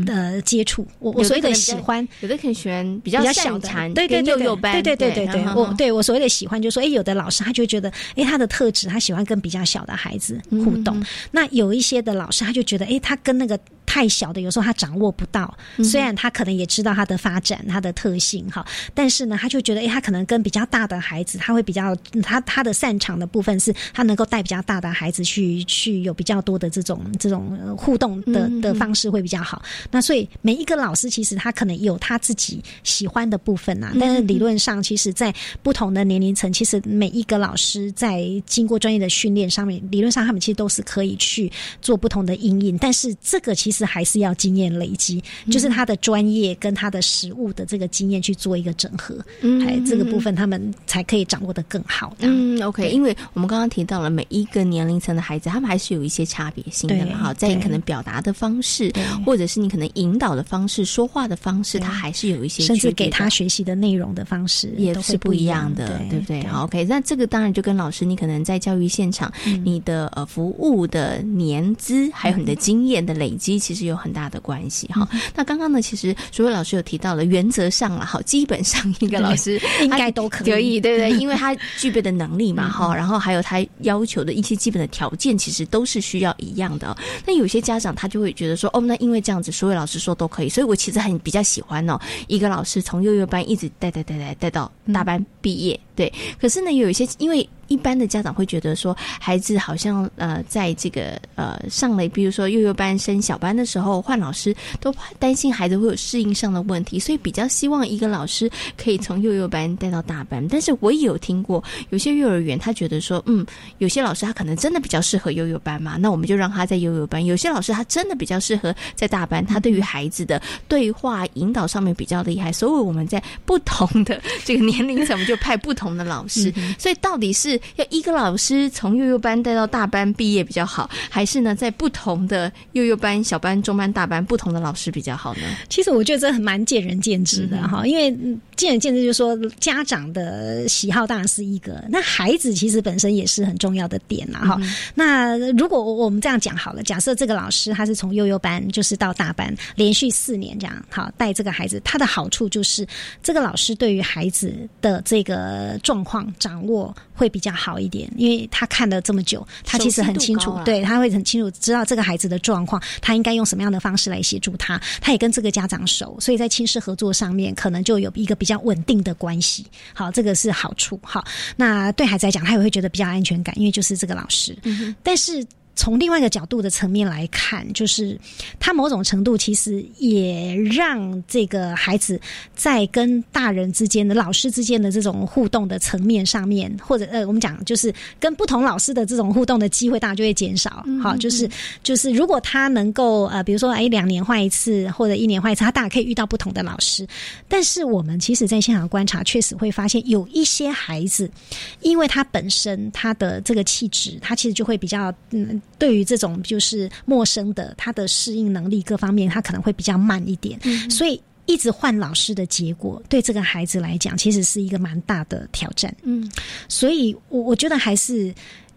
[0.05, 0.87] 的接触。
[0.99, 5.43] 我我所谓的喜欢，有的可能喜欢比较小的，对对幼幼班，对对对对对。
[5.55, 11.03] 我对我所谓的喜欢，就是说，哎，有的老师他就觉得，哎，他的特质他喜欢跟比较小的孩子互动。
[11.31, 13.59] 那有一些的老师他就觉得，哎，他跟那个。
[13.91, 15.53] 太小的，有时候他掌握不到。
[15.83, 29.61] 虽然他可能也知道他的发展、他的特性哈，但是呢，他就觉得，哎，他可能跟比较大的孩子，他会比较他他的擅长的部分是，他能够带比较大的孩子去去有比较多的这种这种互动的的方式会比较好。
[29.91, 41.51] 那所以每一个老师其实他可能有他自己喜欢的部分啊，但是理论上，其实在不同的年龄层，其实每一个老师在经过专业的训练上面，理论上他们其实都是可以去
[41.81, 42.77] 做不同的应用。
[42.77, 43.80] 但是这个其实。
[43.85, 52.15] 还是要经验累积，就是他的专业跟他的实物的这个经验去做一个整合，嗯，这个部分他们才可以掌握的更好。
[52.19, 58.91] 嗯，OK，因为我们刚刚提到了每一个年龄层的孩子，他们还是有一些差别性的哈，在你可能表达的方式，
[59.25, 66.43] 或者是你可能引导的方式、说话的方式，他还是有一些，甚至给他学习的内容的方式也是不一样的，对不对？
[66.45, 69.31] 好，OK，那这个当然就跟老师你可能在教育现场，
[69.63, 73.57] 你的呃服务的年资，还有你的经验的累积。
[73.57, 75.07] 其实有很大的关系哈。
[75.35, 81.11] 那刚刚呢，其实所有老师有提到了，原则上了，哈，基本上一个老师应该都可以，对不对？
[81.19, 86.95] 因为他具备的能力嘛，哈，然后还有他要求的一些基本的条件，其实都是需要一样的。
[87.25, 96.11] 那有些家长他就会觉得说，哦，那因为这样子，所有老师说都可以，所以我其实很比较喜欢哦，一个老师从幼幼班一直带带带带带到大班毕业，对。
[96.39, 97.47] 可是呢，有一些因为。
[97.71, 110.45] 一般的家长会觉得说，孩子好像呃，在这个呃上了，比如说幼幼班升小班的时候，换老师都担心孩子会有适应上的问题，所以比较希望一个老师可以从幼幼班带到大班。
[110.49, 113.45] 但是我也有听过有些幼儿园，他觉得说，嗯，
[113.77, 126.53] 有些老师他可能真的比较适合幼幼班嘛，那我们就让他在幼幼班；有些老师他真的比较适合在大班，他对于孩子的对话引导上面比较厉害，所以我们在不同的这个年龄层，我们就派不同的老师。
[126.77, 127.60] 所以到底是。
[127.75, 135.41] 要一个老师从幼幼班带到大班毕业比较好，还是呢在不同的幼幼班、小班、中班、大班不同的老师比较好呢？
[135.69, 138.11] 其实我觉得这很蛮见仁见智的哈，因为
[138.55, 144.59] 见仁见智就是说家长的喜好当然是一个，那孩子其实本身也是很重要的点了哈。
[144.93, 152.85] 那如果我们这样讲好了，假设这个老师他是从幼幼班就是到大班连续四年这样好带这个孩子，他的好处就是
[153.23, 157.51] 这个老师对于孩子的这个状况掌握会比较。
[157.51, 164.81] 好一点，因为他看了这么久，他其实很清楚，对他会很清楚知道这个孩子的状况，他应该用什么样的方式来协助他。
[165.01, 169.65] 他也跟这个家长熟，所以在亲师合作上面可能就有一个比较稳定的关系。
[169.93, 170.97] 好，这个是好处。
[171.03, 171.23] 好，
[171.57, 174.57] 那对孩子来讲，他也会觉得比较安全感，因为就是这个老师。
[175.03, 175.45] 但是。
[175.75, 178.19] 从另外一个角度的层面来看，就是
[178.59, 182.19] 他某种程度其实也让这个孩子
[182.53, 190.85] 在跟大人之间的、老师之间的这种互动的层面上面，或者呃，我们讲就是跟不同老师的这种互动的机会，当然就会减少。
[191.01, 191.49] 好，就是
[191.81, 197.07] 就是如果他能够呃，比如说哎，两年换一次或者一年换一次，他当然可以遇到不同的老师。
[197.47, 201.31] 但是我们其实在现场观察，确实会发现有一些孩子，
[201.79, 205.60] 因为他本身他的这个气质，他其实就会比较嗯。
[205.77, 210.59] 对于这种就是陌生的，他的适应能力各方面，他可能会比较慢一点，
[210.89, 215.91] 所以一直换老师的结果，对这个孩子来讲，其实是一个蛮大的挑战。
[216.03, 216.31] 嗯，
[216.67, 218.31] 所以我我觉得还是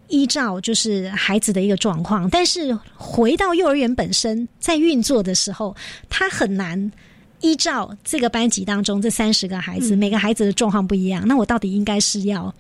[0.09, 5.77] 依照就是孩子的一个状况，但是回到幼儿园本身在运作的时候，
[6.09, 6.91] 他很难
[7.43, 12.55] 依照这个班级当中这三十个孩子，每个孩子的状况不一样，那我到底应该是要？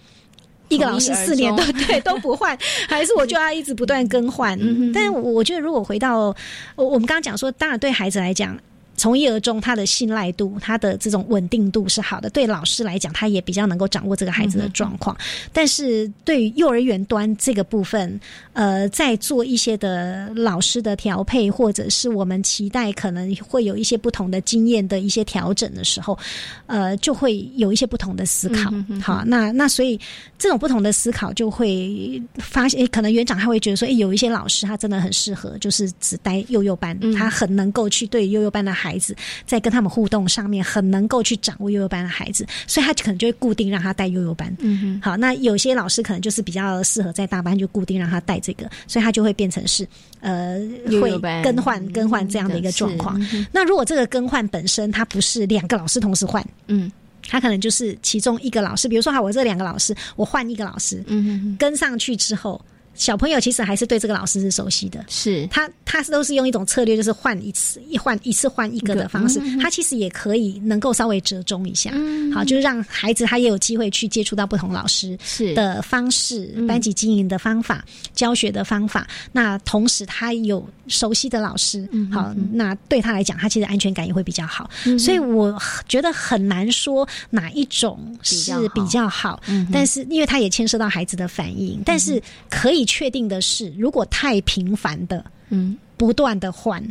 [0.69, 2.57] 一个老师四年都对都不换，
[2.89, 4.59] 还是我就要一直不断更换？
[4.93, 6.35] 但我觉得，如果回到我
[6.77, 8.59] 我们刚刚讲说，当然对孩子来讲。
[9.05, 12.31] 从一而终，他的信赖度、他的这种稳定度是好的。
[12.31, 15.15] 对老师来讲，他也比较能够掌握这个孩子的状况。
[15.53, 18.19] 但是对于幼儿园端这个部分，
[18.55, 26.19] 呃，在做一些的老师的调配，或者是我们期待可能会有一些不同的经验的一些调整的时候，
[26.65, 28.73] 呃，就会有一些不同的思考。
[29.03, 30.01] 好，那那所以
[30.39, 38.73] 这种不同的思考就会发现，可能园长他会觉得说，哎，有一些老师他真的很适合，就是只待幼幼班，他很能够去对幼幼班的。
[38.73, 39.17] 孩子
[39.47, 44.55] 在跟他们互动上面很能够去掌握幼幼班的孩子，所以他可能就会固定让他带幼幼班。
[44.61, 49.87] 嗯哼，好，那有些老师可能就是比较适合在大班，就固定让他带这个，所以他就会变成是
[50.21, 50.59] 呃
[51.01, 53.21] 会更换更换这样的一个状况。
[53.53, 56.91] 那如果这个更换本身他不是两个老师同时换，嗯，
[57.29, 62.61] 他可能就是其中一个老师，比如说哈，我这两个老师我换一个老师，嗯哼，跟上去之后。
[62.95, 65.47] 小朋友其实还是对这个老师是熟悉的，是。
[65.51, 71.93] 他他都是用一种策略，就是换一次一换一次换一个的方式，他其实也可以能够稍微折中一下，
[72.33, 75.19] 好，就是让孩子他也有机会去接触到不同老师
[75.55, 77.85] 的方式、班级经营的方法、
[78.15, 79.07] 教学的方法。
[79.33, 84.71] 那同时他有熟悉的老师，好，那对他来讲，他其实安全感也会比较好。
[84.99, 85.57] 所以我
[85.89, 89.43] 觉得很难说哪一种是比较好，
[89.73, 92.84] 但是因为他也牵涉到孩子的反应，但是可以。
[92.85, 96.83] 确定的是，如果太频繁的，嗯，不断的换。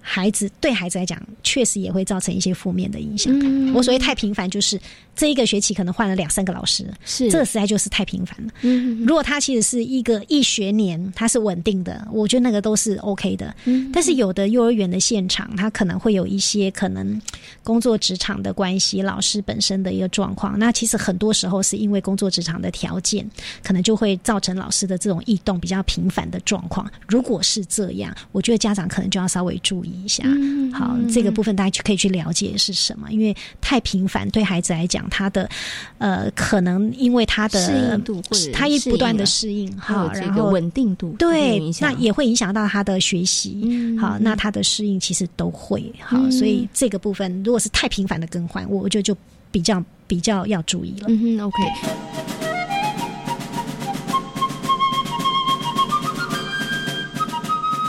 [0.00, 3.32] 孩子对孩子来讲，确实也会造成一些负面的影响。
[3.74, 4.80] 我所谓太频繁，就是
[5.14, 8.52] 这一个学期可能换了两三个老师，是这个实在就是太频繁了。
[8.62, 13.54] 嗯，如果他其实是一个一学年，他是稳定的，我觉得那个都是 OK 的。
[13.64, 17.20] 嗯，但是有的幼儿园的现场，他可能会有一些可能
[17.62, 20.58] 工作职场的关系，老师本身的一个状况。
[20.58, 23.28] 那其实很多时候是因为工作职场的条件，
[23.62, 26.90] 可能就会造成老师的这种异动比较频繁的状况。
[27.08, 29.89] 如果是这样，我觉得家长可能就要稍微注意。
[29.92, 30.24] 一下，
[30.72, 35.48] 好，这个部分大家就可以去了解是什么，因为太频繁对孩子来讲，他的
[35.98, 49.16] 呃，可能因为他的适应度或者他一不断的适应，好，然后稳定度对，那也会影响到他的学习，好，那他的适应其实都会好，所以这个部分如果是太频繁的更换，我觉得就
[49.50, 51.06] 比较比较要注意了。
[51.08, 52.49] 嗯哼，OK。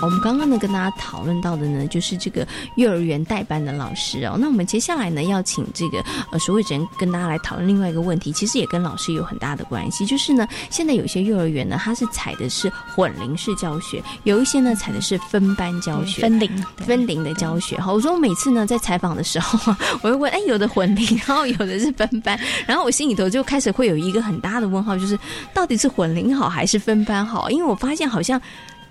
[0.02, 2.46] 我们刚刚呢跟大家讨论到的呢，就是这个
[2.76, 4.36] 幼儿园代班的老师哦。
[4.40, 10.06] 那我们接下来呢要请这个呃苏慧珍跟大家来讨论另外一个问题，其实也跟老师有很大的关系。
[10.06, 17.78] 就是呢，现在有些幼儿园呢，它是采的是混龄式教学，有一些呢采的是分班教学，分龄分龄的教学。
[17.78, 25.18] 哈，我说我每次呢在采访的时候， 我会问，哎，有的混龄，然后有的是分班，然后我心里头就开始会有一个很大的问号，就是
[25.54, 27.52] 到底是混龄好还是分班好？
[27.52, 28.42] 因为我发现好像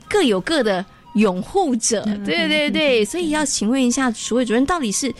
[0.08, 0.84] 各有各的。
[1.14, 5.12] 拥护者，对对对，所以要请问一下，楚位主任，到底是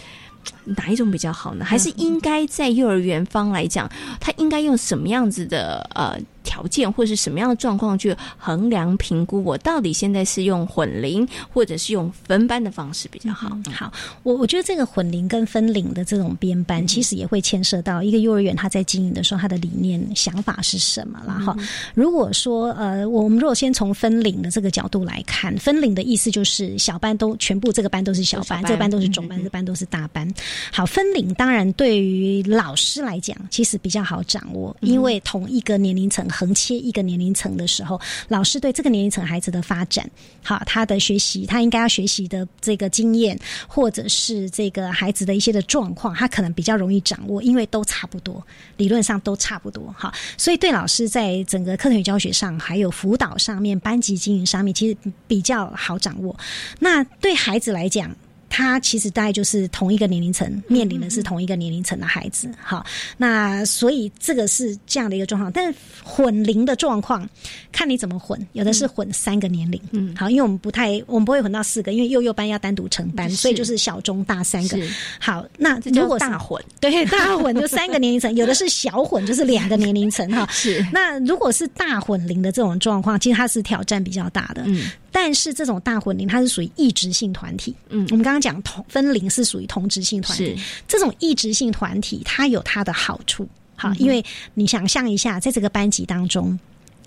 [0.65, 1.65] 哪一种比较好呢？
[1.65, 6.19] 还是应该在幼儿园方来讲，他应该用什么样子的呃？
[6.43, 9.43] 条件或是什么样的状况去衡量评估？
[9.45, 13.51] 我到底现在是用混龄，或者是用分班的方式比较好？
[13.73, 21.57] 好，我我觉得这个混龄跟分龄的这种编班，其实也会牵涉到一个幼儿园他在经营的时候，他的理念想法是什么了哈。
[21.95, 30.33] 如果说呃，我们如果先从分龄的这个角度来看，分龄的意思就是小班都全部这个班都是小班，这个班都是中班，这个班都是大班。
[30.73, 36.30] 好，分龄当然对于老师来讲，其实比较好掌握，因为同一个年龄层。
[36.31, 40.09] 横切一个年龄层的时候，老师对这个年龄层孩子的发展，
[40.43, 48.45] 好，他的学习，他应该要学习的这个经验，或者是这个孩子的一些的状况，他可能比较容易掌握，因为都差不多，
[48.77, 56.37] 理论上都差不多，哈，所以对老师在整个课程与教学上，还有辅导上面、班级经营上面，其实比较好掌握。
[56.79, 58.15] 那对孩子来讲，
[58.51, 62.85] 他其实大概就是同一个年龄层面临的是同一个年龄层的孩子，好，
[63.17, 65.51] 那所以这个是这样的一个状况。
[65.53, 67.27] 但是混龄的状况，
[67.71, 74.77] 看你怎么混，有的是混三个年龄，嗯，好，因为我们不太，我们不会混到四个，因为幼幼班要单独成班，所以就是小中大三个。
[75.21, 80.85] 好，那如果大混， 对，大混就三个年龄层，有的是小混，就是两个年龄层，哈， 是。
[80.93, 84.91] 那如果是大混龄的这种状况，其实它是挑战比较大的，嗯。
[85.13, 87.75] 但是这种大混龄，它是属于异质性团体。
[87.89, 90.57] 嗯，我们刚刚讲同分龄是属于同质性团体。
[90.87, 93.49] 这种异质性团体，它有它的好处。
[93.75, 96.59] 好，因为你想象一下，在这个班级当中，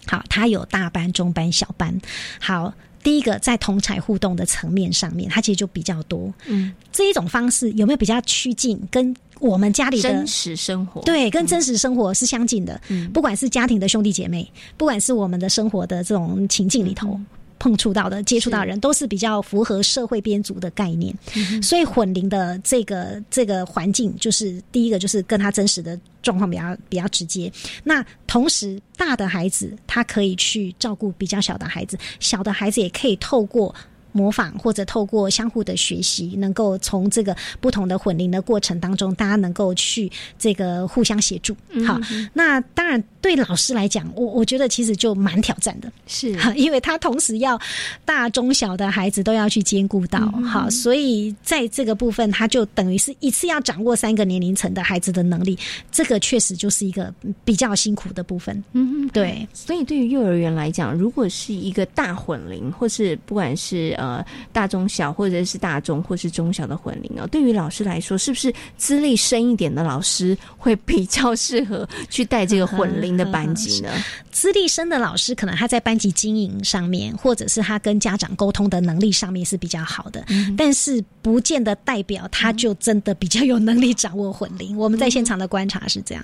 [0.06, 1.98] 好，它有大班、中班、小班。
[2.40, 6.34] 好，第一个在同才互动的层面上面，它其实就比较多。
[6.48, 11.00] 嗯，这一种方式有没有比较趋近跟我们家里的真实生活？
[11.02, 12.82] 对，跟真实生活是相近的。
[12.90, 17.20] 嗯，不管是家庭的兄弟姐妹，不管是我们的生活的这种情境里头。
[17.64, 21.16] 碰触到的、接触到人，都是比较符合社会编组的概念，
[21.62, 27.50] 所以混龄的这个这个环境，就是第一个就是跟他真实的状况比较比较直接。
[27.82, 33.74] 那同时，大的孩子他可以去照顾比较小的孩子，小的孩子也可以透过。
[34.16, 40.08] 模仿或者透过相互的学习，能够从这个不同的混龄的过程当中，大家能够去
[40.38, 41.58] 这个互相协助。
[41.84, 42.00] 好，
[42.32, 47.58] 那当然对老师来讲，我我觉得其实就蛮挑战的，是，因为他同时要
[48.04, 55.58] 大中小的孩子都要去兼顾到，好，所以在这个部分，他就等于是一次要掌握三个年龄层的孩子的能力，
[55.90, 57.14] 这个确实就是一个
[57.46, 58.62] 比较辛苦的部分。
[58.74, 59.48] 嗯，对。
[59.54, 64.22] 所以对于幼儿园来讲，如果是一个大混龄，或是不管是呃，
[64.52, 73.90] 大中小或者是大中或是中小的混龄哦，对于老师来说，是不是资历深一点的老师会比较适合去带这个混龄的班级呢？
[74.32, 80.26] 资历深的老师，可能他在班级经营上面，或者是他跟家长沟通的能力上面是比较好的，
[80.58, 84.78] 但是不见得代表他就真的比较有能力掌握混龄。
[84.78, 86.24] 我们在现场的观察是这样，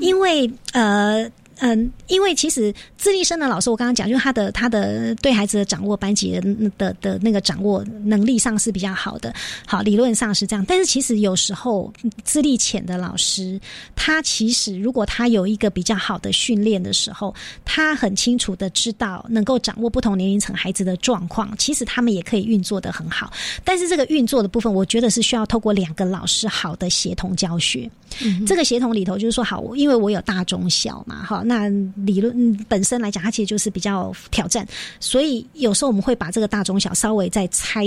[0.00, 1.30] 因为呃。
[1.58, 9.32] 嗯，因为其实自立生的老师，我刚刚讲，就是他的他的对孩子的掌握，班级的的的那个掌握能力上是比较好的。
[9.66, 11.90] 好，理论上是这样，但是其实有时候
[12.24, 13.58] 资历浅的老师，
[13.94, 17.34] 他其实如果他有一个比较好的训练的时候，
[17.64, 23.32] 他很清楚的知道能够掌握不同年龄层孩子的状况，其实他们也可以运作的很好。
[23.64, 27.90] 但是这个运作的部分，我觉得是需要透过两个老师好的协同教学。
[28.22, 31.42] 嗯这个协同里头就是说，好，因为我有大中小嘛，哈。
[31.46, 31.68] 那
[32.04, 34.66] 理论本身来讲，它其实就是比较挑战，
[35.00, 37.86] 所以有时候我们会把这个大中小稍微再拆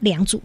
[0.00, 0.40] 两组。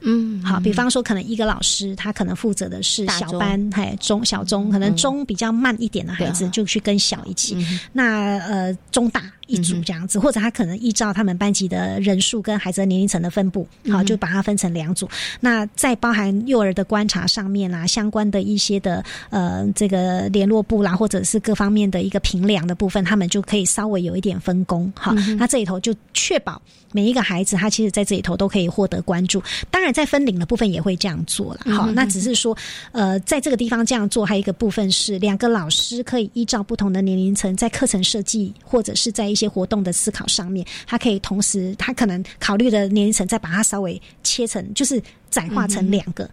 [0.00, 7.56] 嗯，好，比方说，可能一个老师他可能负责的是小班，还中小中，可能中比较慢一点的孩子就去跟小一起。
[7.92, 15.08] 那呃，中大一组这样子，或者他可能依照他们班级的人数跟孩子的年龄层的分布，好，就把它分成两组。
[15.40, 24.92] 那在包含幼儿的观察上面啊，相关的一些的呃这个联络部啦，或者是各方面的一个评量的部分，他们就可以稍微有一点分工。
[24.96, 29.42] 好，那这里头就确保每一个孩子他其实在这里头都可以获得关注。
[29.72, 29.88] 当然。
[29.88, 32.54] 在分领的部分也会这样做了，好，那只是说，
[32.92, 46.28] 呃，在这个地方这样做，还有一个部分是两个老师可以依照不同的年龄层，在课程设计或者是在一些活动的思考上面，他可以同时，他可能考虑的年龄层再把它稍微切成，就是窄化成两个。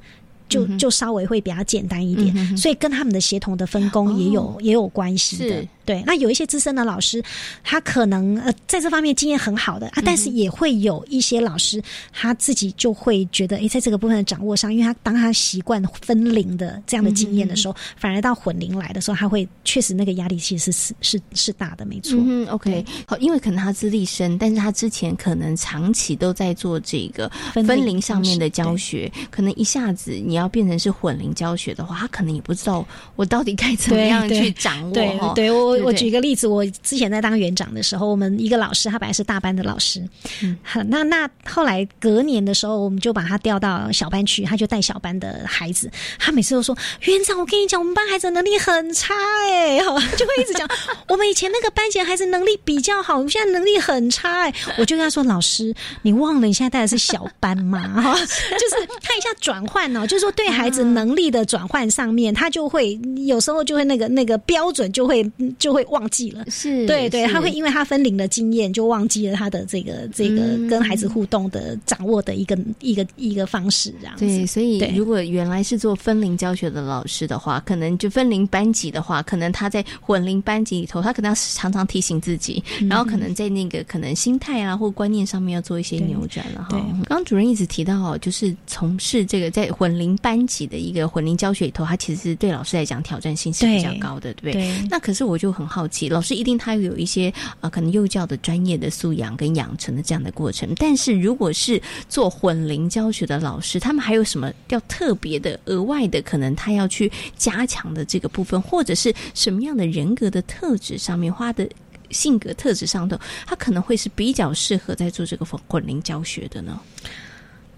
[0.47, 5.67] 就就稍微会比较简单一点，所以跟他们的协同的分工也有也有关系的。
[5.85, 7.23] 对，那有一些资深的老师，
[7.63, 11.81] 他可能呃在这方面经验很好的啊，但是也会有一些老师
[12.13, 22.17] 他自己就会觉得，哎，在这个部分的掌握上，因为他当他习惯分龄的这样的经验的时候，反而到混龄来的时候，他会确实那个压力其实是是是大的，没错。
[22.19, 30.35] 嗯，OK，好，因为可能他资历深，但是他之前可能长期都在做这个分龄上面的教学，可能一下子你。
[30.35, 34.93] 要变成是混龄教学的话，他可能也不知道我到底该怎么样去掌握。
[34.93, 40.03] 对，对我我举个例子，我之前在当园长的时候，我们一个老师他本来是大班的老师，
[40.43, 40.57] 嗯，
[40.89, 45.89] 那那后来隔年的时候，我们就把他调到小班去，他就带小班的孩子。
[46.19, 49.13] 他每次都说：“园长，我跟你讲，我们班孩子能力很差，
[49.49, 50.67] 哎，好，就会一直讲
[51.07, 57.79] 我们以前那个班级孩子能力比较好，我们现在能力很差。”哎，我就跟他说：“老师，你忘了你现在带的是小班吗？
[58.01, 58.25] 哈， 就
[58.69, 65.23] 是看一下转换哦，就是。”说对孩子能力的转换上面，他就会有时候就会那个那个标准就会
[65.65, 66.45] 就就会忘记了。
[66.47, 74.25] 是，对对，他会因为他分龄的经验，就忘记了他的这个这个嗯跟孩子互动的掌握的一个一个一个方式，这样子。
[74.27, 86.67] 对，所以如果原来是做分龄教学的老师的话，可能就分龄班级的话，可能他在混龄班级里头，他可能要常常提醒自己，嗯然后可能在那个可能心态啊或观念上面要做一些扭转了哈。
[86.69, 94.53] 对刚刚主任一直提到哦，就是从事这个在混龄班级的一个混龄教学里头，他其实对老师来讲挑战性是比较高的，对不对？
[94.53, 111.67] 对那可是我就很好奇，老师一定他有一些呃可能幼教的专业的素养跟养成的这样的过程，但是如果是做混龄教学的老师，他们还有什么要特别的、额外的，可能他要去加强的这个部分，或者是什么样的人格的特质上面，花的
[112.11, 116.79] 性格特质上头，他可能会是比较适合在做这个混混龄教学的呢？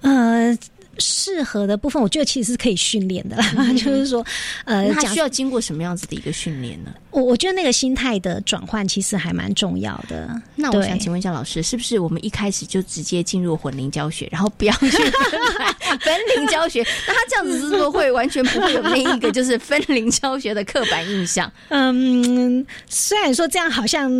[0.01, 0.57] 呃，
[0.99, 3.73] 适合的部分，我觉得其实是可以训练的啦。
[3.73, 4.25] 就是说，
[4.65, 6.93] 呃，他需要经过什么样子的一个训练呢？
[7.11, 10.29] 我我觉得那个心态的转换其实还蛮重要的。
[10.55, 15.11] 那我想请问一下老师，是不是我们一开始就直接进入混龄教学，然后不要去分
[15.99, 16.85] 分龄教学？
[17.07, 21.51] 那他这样子是不是会完全不会有那一个就是分龄教学的刻板印象？
[21.69, 24.11] 嗯，虽然说这样好像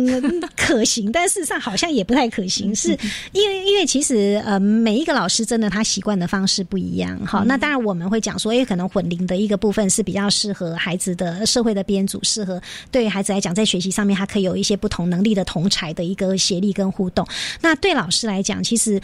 [0.56, 2.98] 可行，但事实上好像也不太可行，是
[3.32, 7.18] 因为因为其实呃每一个老师真的他习惯的方式不一样。
[7.24, 12.60] 好，那当然我们会讲说，因为可能混龄的一个部分是比较适合孩子的社会的编组，适合
[12.90, 17.26] 对于孩子来讲，在学习上面他可以有一些不同能力的同才的一个协力跟互动。
[17.60, 19.00] 那对老师来讲，其实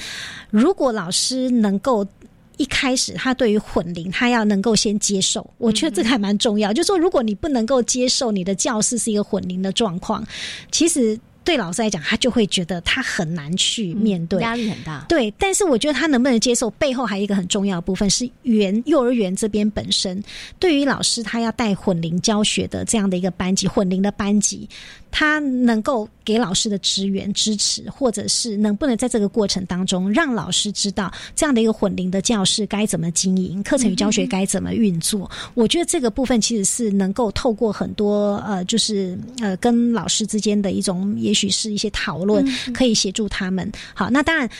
[0.50, 2.06] 如果老师能够。
[2.56, 6.72] 一开始，他对于混龄，他要能够先接受，我觉得这个还蛮重要。
[6.72, 10.24] 就是说，如果你不能够接受你的教室是一个混龄的状况，
[10.70, 15.04] 其实对老师来讲，他就会觉得他很难去面对，压力很大。
[15.08, 20.22] 对，但是我觉得他能不能接受，背后还有一个很重要的部分是园幼儿园这边本身，
[20.58, 24.68] 对于老师他要带混龄教学的这样的一个班级，混龄的班级，
[25.16, 35.30] 他能够给老师的支援支持，或者是能不能在这个过程当中让老师知道这样的一个混龄的教室该怎么经营，课程与教学该怎么运作。
[35.54, 42.44] 我觉得这个部分其实是能够透过很多呃，就是呃跟老师之间的一种，也许是一些讨论，
[42.74, 43.70] 可以协助他们。
[43.94, 44.50] 好，那当然。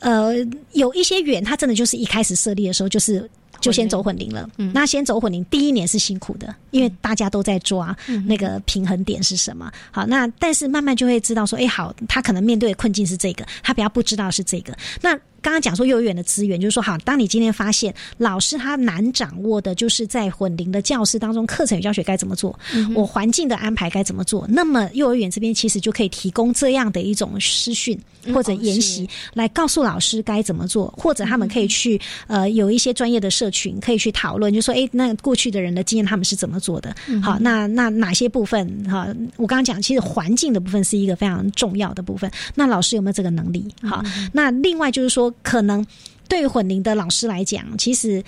[0.00, 0.32] 呃，
[0.74, 3.28] 有一些远，他真的就是一开始设立的时候就是。
[3.60, 7.96] 就先走混龄了，嗯，那先走混龄，第一年是辛苦的，因为大家都在抓
[8.26, 9.70] 那个平衡点是什么。
[9.90, 14.76] 好，那但是慢慢就会知道说，哎，好，他可能面对的困境是这个，他比较不知道是这个。
[15.02, 22.58] 那刚刚讲说幼儿园的资源，就是说，好，当你今天发现老师他难掌握的，就是在混龄的教室当中，课程与教学该怎么做，
[22.94, 27.98] 我环境的安排该怎么做，那么幼儿园这边其实就可以提供这样的一种师训
[28.34, 36.94] 或者研习，来告诉老师该怎么做，或者他们可以去呃有一些专业的社群可以去讨论，就说，哎，那过去的人的经验他们是怎么做的？
[37.22, 39.06] 好，那那哪些部分哈？
[39.36, 42.28] 我刚刚讲，其实环境的部分是一个非常重要的部分。
[42.54, 43.64] 那老师有没有这个能力？
[43.82, 45.28] 好，那另外就是说。
[45.42, 45.84] 可能
[46.28, 48.22] 对于混龄的老师来讲，其实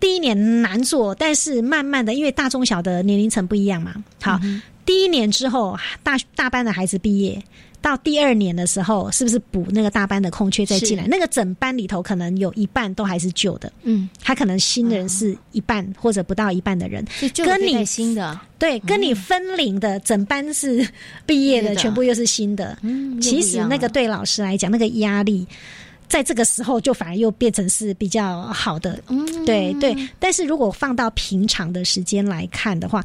[0.00, 3.94] 第一年难做，但是慢慢的，因为大中小的年龄层不一样嘛。
[4.20, 4.40] 好，
[4.84, 7.42] 第一年之后，大大班的孩子毕业，
[7.80, 11.06] 到第二年的时候，是不是补那个大班的空缺再进来？
[11.06, 17.02] 那个整班里头可能有一半都还是旧的，嗯，他可能新的人是一半或者不到一半的人，
[17.36, 18.38] 跟你新的。
[18.58, 20.86] 对，跟你分龄的整班是
[21.24, 22.76] 毕业的，全部又是新的。
[22.82, 25.46] 嗯，其实那个对老师来讲，那个压力。
[26.08, 29.96] 在这个时候，就反而又变成是比较好的，嗯，对对。
[30.18, 33.04] 但是如果放到平常的时间来看的话，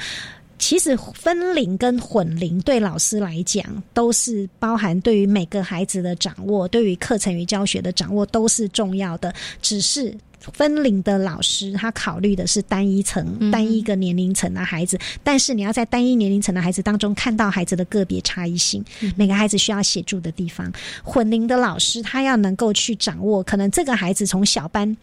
[0.58, 10.16] 其实分龄跟混龄对老师来讲，都是包含对于每个孩子的掌握，对于课程与教学的掌握都是重要的，只是。
[10.40, 20.72] 分龄的老师，他考虑的是单一层、嗯单一个年龄层的孩子，但是你要在单一年龄层的孩子当中看到孩子的个别差异性，嗯每个孩子需要协助的地方。
[21.04, 24.96] 混龄的老师，他要能够去掌握，可能这个孩子从小班。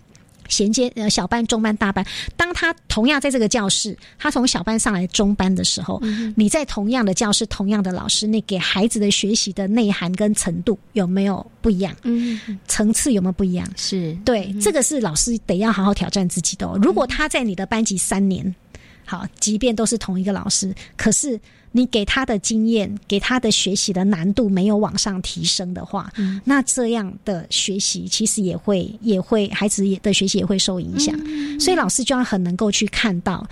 [0.49, 2.05] 衔接呃小班、中班、大班，
[2.37, 11.95] 当他同样在这个教室，他从小班上来中班的时候，嗯你在同样的教室、同样的老师，你给孩子的学习的内涵跟程度有没有不一样？
[12.03, 13.69] 嗯，层次有没有不一样？
[13.77, 16.79] 是对，这个是老师得要好好挑战自己的哦。
[16.83, 18.55] 如果他在你的班级三年，
[19.05, 21.39] 好，即便都是同一个老师，可是
[21.77, 31.15] 你给他的经验、给他的学习的难度没有往上提升的话，嗯那这样的学习其实也会也会孩子也的学习也会受影响。
[31.61, 33.47] 所以老师就要很能够去看到。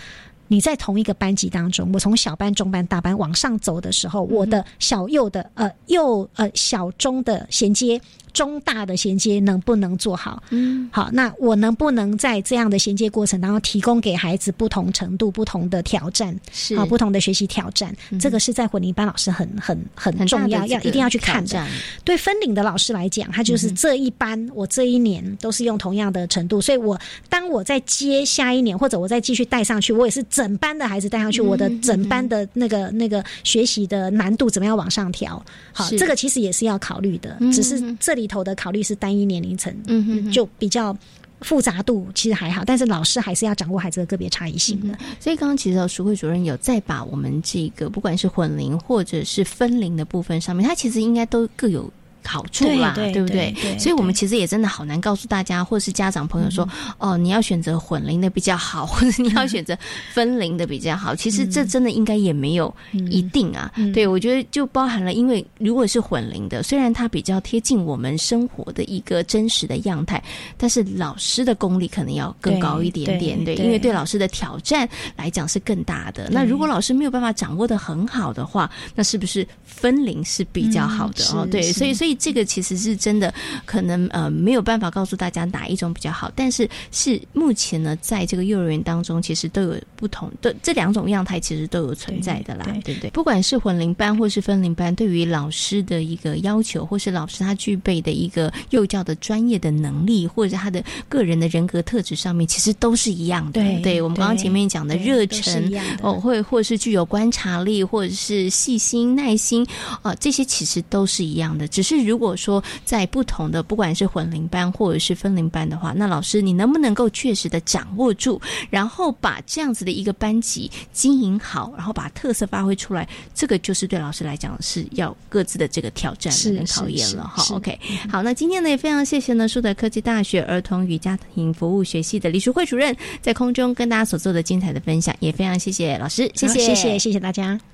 [0.46, 7.98] 你在同一个班级当中，我从小班、中班、大班往上走的时候，我的小幼的呃幼呃小中的衔接，
[8.34, 10.42] 中大的衔接能不能做好？
[10.50, 17.94] 嗯，好，那我能不能在这样的衔接过程当中提供给孩子不同程度、不同的挑战，是啊，不同的学习挑战？
[18.20, 21.66] 这个是在混龄班老师很很很重要，要一定要去看的。
[22.04, 35.40] 对分龄的老师来讲，他就是这一班我这一年都是用同样的程度，所以我当我在接下一年或者我再继续带上去，我也是整班的孩子带上去，我的整班的那个那个学习的难度怎么样往上调？
[35.72, 40.96] 好，这个其实也是要考虑的，只是这里头的考虑是单一年龄层，嗯哼就比较
[41.40, 44.98] 复杂度其实还好，但是老师还是要掌握孩子的个别差异性的。
[45.20, 51.92] 所以刚刚其实淑慧主任有再把我们这个不管是混龄或者是分龄的部分上面，它其实应该都各有。
[52.24, 53.54] 好处啦，对不对？
[53.78, 56.68] 所以，我们其实也真的好难告诉大家，或是家长朋友说，
[56.98, 59.76] 哦，你要选择混龄的比较好， 或者你要选择
[60.12, 61.14] 分龄的比较好。
[61.14, 62.74] 其实这真的应该也没有
[63.10, 63.70] 一定啊。
[63.92, 70.22] 对，我觉得就包含了，因为如果是混龄的，虽然它比较贴近我们生活的一个真实的样态，
[70.56, 73.44] 但是老师的功力可能要更高一点点。
[73.44, 76.28] 对，因为对老师的挑战来讲是更大的。
[76.30, 81.46] 那如果老师没有办法掌握的很好的话，那是不是分龄是比较好的哦？
[81.50, 82.13] 对，所以，所以。
[82.14, 83.32] 这个其实是真的，
[83.64, 93.10] 可能呃没有办法告诉大家哪一种比较好，但是是目前呢，在这个幼儿园当中，其实都有不同的这两种样态，其实都有存在的啦，对不对？
[93.10, 103.60] 不管是混龄班或是分龄班，对于老师的一个要求，或是老师他具备的一个幼教的专业的能力，或者他的个人的人格特质上面，其实都是一样的。
[103.82, 109.66] 对，我们刚刚前面讲的热忱哦，或或是具有观察力，或者是细心耐心
[110.02, 112.03] 啊，这些其实都是一样的，只是。
[112.04, 118.40] 如果说在不同的不管是混龄班或者是分龄班的话，那老师你能不能够确实的掌握住，
[118.70, 127.54] 然后把这样子的一个班级经营好，然后把特色发挥出来，这个就是对老师来讲是要各自的这个挑战跟考验了哈。
[127.54, 127.78] OK，
[128.10, 137.73] 好，那今天呢也非常谢谢呢树德科技大学儿童与家庭服务学系的李淑慧主任在空中跟大家所做的精彩的分享，也非常谢谢老师，谢谢谢谢谢谢大家。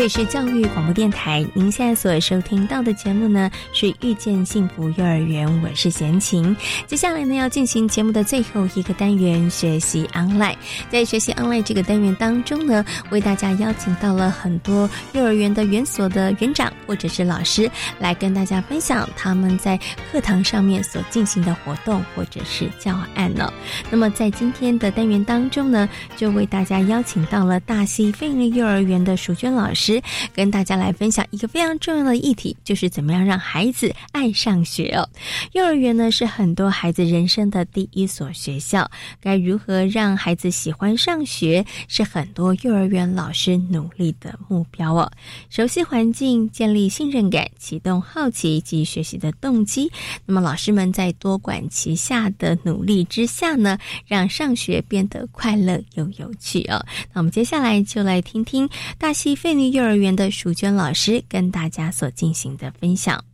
[0.00, 6.56] 这里是教育广播电台，您现在所收听到的节目呢是遇见幸福幼儿园，我是贤琴。
[6.86, 10.56] 接下来呢要进行节目的最后一个单元——学习 online。
[10.88, 19.78] 在学习 online 这个单元当中呢，为大家邀请到了很多幼儿园的园所的园长或者是老师，来跟大家分享他们在
[20.10, 23.52] 课堂上面所进行的活动或者是教案呢。
[23.90, 25.86] 那么在今天的单元当中呢，
[26.16, 29.89] 就为大家邀请到了大溪飞利幼儿园的淑娟老师。
[30.34, 35.08] 跟大家来分享一个非常重要的议题，就是怎么样让孩子爱上学哦。
[35.52, 45.10] 幼儿园呢是很多孩子人生的第一所学校，该如何让孩子喜欢上学，是很多幼儿园老师努力的目标哦。
[45.48, 49.90] 熟悉环境，建立信任感，启动好奇及学习的动机。
[50.26, 56.84] 那么老师们在多管齐下的努力之下呢，让上学变得快乐又有趣哦。
[57.12, 58.68] 那我们接下来就来听听
[58.98, 63.24] 大西费幼儿园的淑娟老师跟大家所进行的分享。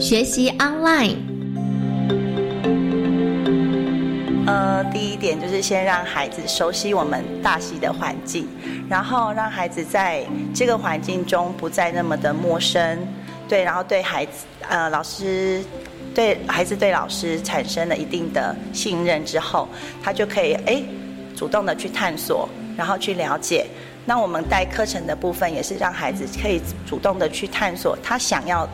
[0.00, 1.16] 学习 online，
[4.46, 8.46] 呃，第一点就是先让孩子熟悉我们大溪的环境，
[8.88, 12.98] 然后让孩子在这个环境中不再那么的陌生，
[13.48, 15.62] 对，然后对孩子，呃，老师。
[16.16, 19.68] 对孩子对老师产生了一定的信任之后，
[20.02, 20.82] 他就可以哎
[21.36, 23.66] 主动的去探索，然后去了解。
[24.06, 28.66] 那我们带课程的部分也是让孩子可以主动的去探索他想要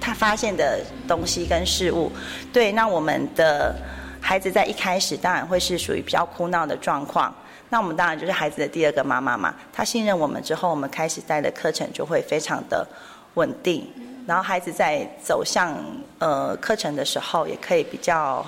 [0.00, 2.12] 他发现的东西跟事物。
[2.52, 3.74] 对，那我们的
[4.20, 7.34] 孩子在一开始当然会是属于比较哭闹的状况。
[7.70, 9.52] 那我们当然就是孩子的第二个妈妈嘛。
[9.72, 12.86] 他信任我们之后，我们开始带的课程就会非常的
[13.34, 13.84] 稳定。
[14.26, 15.76] 然后孩子在走向
[16.18, 18.44] 呃课程的时候，也可以比较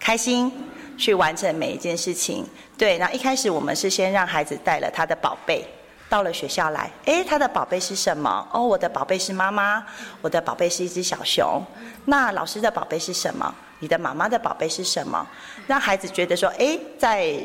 [0.00, 0.50] 开心
[0.98, 2.44] 去完成每一件事情。
[2.76, 5.64] 对，那一开始我们是先让孩子带了他的宝贝
[6.08, 6.90] 到了学校来。
[7.04, 8.48] 诶，他的宝贝是什么？
[8.52, 9.84] 哦，我的宝贝是妈妈，
[10.20, 11.62] 我的宝贝是一只小熊。
[12.04, 13.54] 那老师的宝贝是什么？
[13.78, 15.26] 你的妈妈的宝贝是什么？
[15.66, 17.38] 让孩子觉得说，诶，在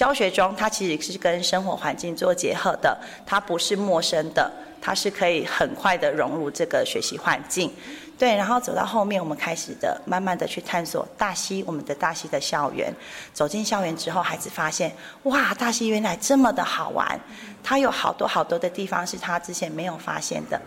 [0.00, 4.50] 教学中，它其实是跟生活环境做结合的，它不是陌生的。
[4.80, 7.70] 它是可以很快的融入这个学习环境，
[8.18, 12.90] 对，然后走到后面，我们开始的慢慢的去探索大溪，我们的大溪的校园。
[13.34, 14.90] 走进校园之后，孩子发现，
[15.24, 17.20] 哇，大溪原来这么的好玩，
[17.62, 20.58] 它有好多好多的地方是他之前没有发现的。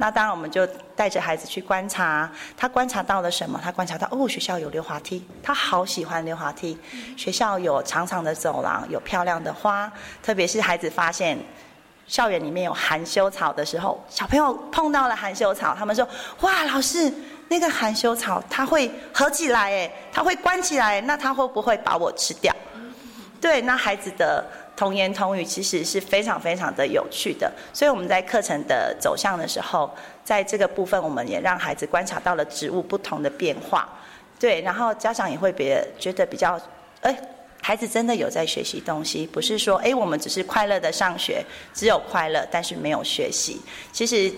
[0.00, 3.60] 那当然，我们就带着孩子去观察，他观察到了什么？
[3.62, 6.78] 他观察到哦，学校有溜滑梯，他好喜欢溜滑梯。
[7.16, 9.92] 学校有长长的走廊，有漂亮的花，
[10.22, 11.36] 特别是孩子发现
[12.06, 16.08] 校园里面有含羞草的时候，小朋友碰到了含羞草，他们说：
[16.42, 17.12] 哇，老师，
[17.48, 22.54] 那个含羞草它会合起来，哎，它会关起来，那它会不会把我吃掉？
[23.40, 24.44] 对，那孩子的。
[24.78, 33.88] 童言童语其实是非常非常的有趣的，所以我们在课程的走向的时候，在这个部分我们也让孩子观察到了植物不同的变化，
[34.38, 36.56] 对，然后家长也会别觉得比较，
[37.00, 37.12] 哎，
[37.60, 43.60] 孩子真的有在学习东西，不是说哎我们只是快乐的上学，只有快乐但是没有学习，
[43.90, 44.32] 其实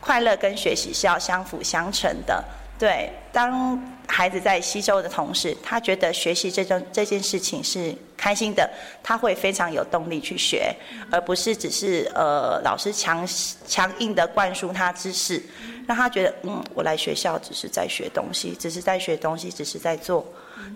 [0.00, 2.44] 快乐跟学习是要相辅相成的。
[2.78, 8.68] 对，当孩子在吸收的同时，他觉得学习这种这件事情是开心的，
[9.02, 10.74] 他会非常有动力去学，
[11.10, 13.26] 而不是只是呃老师强
[13.66, 15.42] 强硬的灌输他知识，
[15.86, 20.26] 让他觉得嗯我来学校只是在学东西，只是在学东西，只是在做，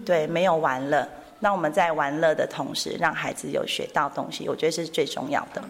[0.07, 1.07] 对，没有玩乐。
[1.39, 5.63] 那我们在玩乐的同时，让孩子有学到东西，我觉得这是最重要的。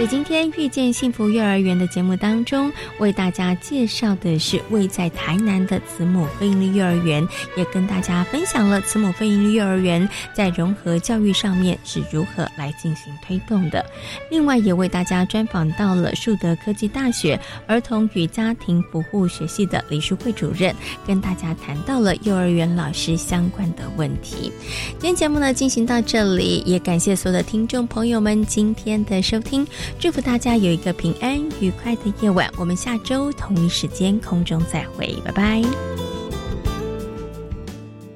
[0.00, 7.22] 在今天遇见幸福幼儿园的节目当中，为大家介绍的是位在台南的慈母非营利幼儿园，
[7.54, 13.84] 也跟大家分享了慈母非营利幼儿园在融合教育上面是如何来进行推动的。
[14.30, 20.74] 另外，也为大家专访到了树德科技大学儿童与家庭服务学系的李淑慧主任，
[21.06, 24.50] 跟大家谈到了幼儿园老师相关的问题。
[24.92, 29.66] 今天节目呢进行到这里，也感谢所有的听众朋友们今天的收听。
[29.98, 35.62] 祝福大家有一个平安愉快的夜晚，我们下周同一时间空中再会，拜拜。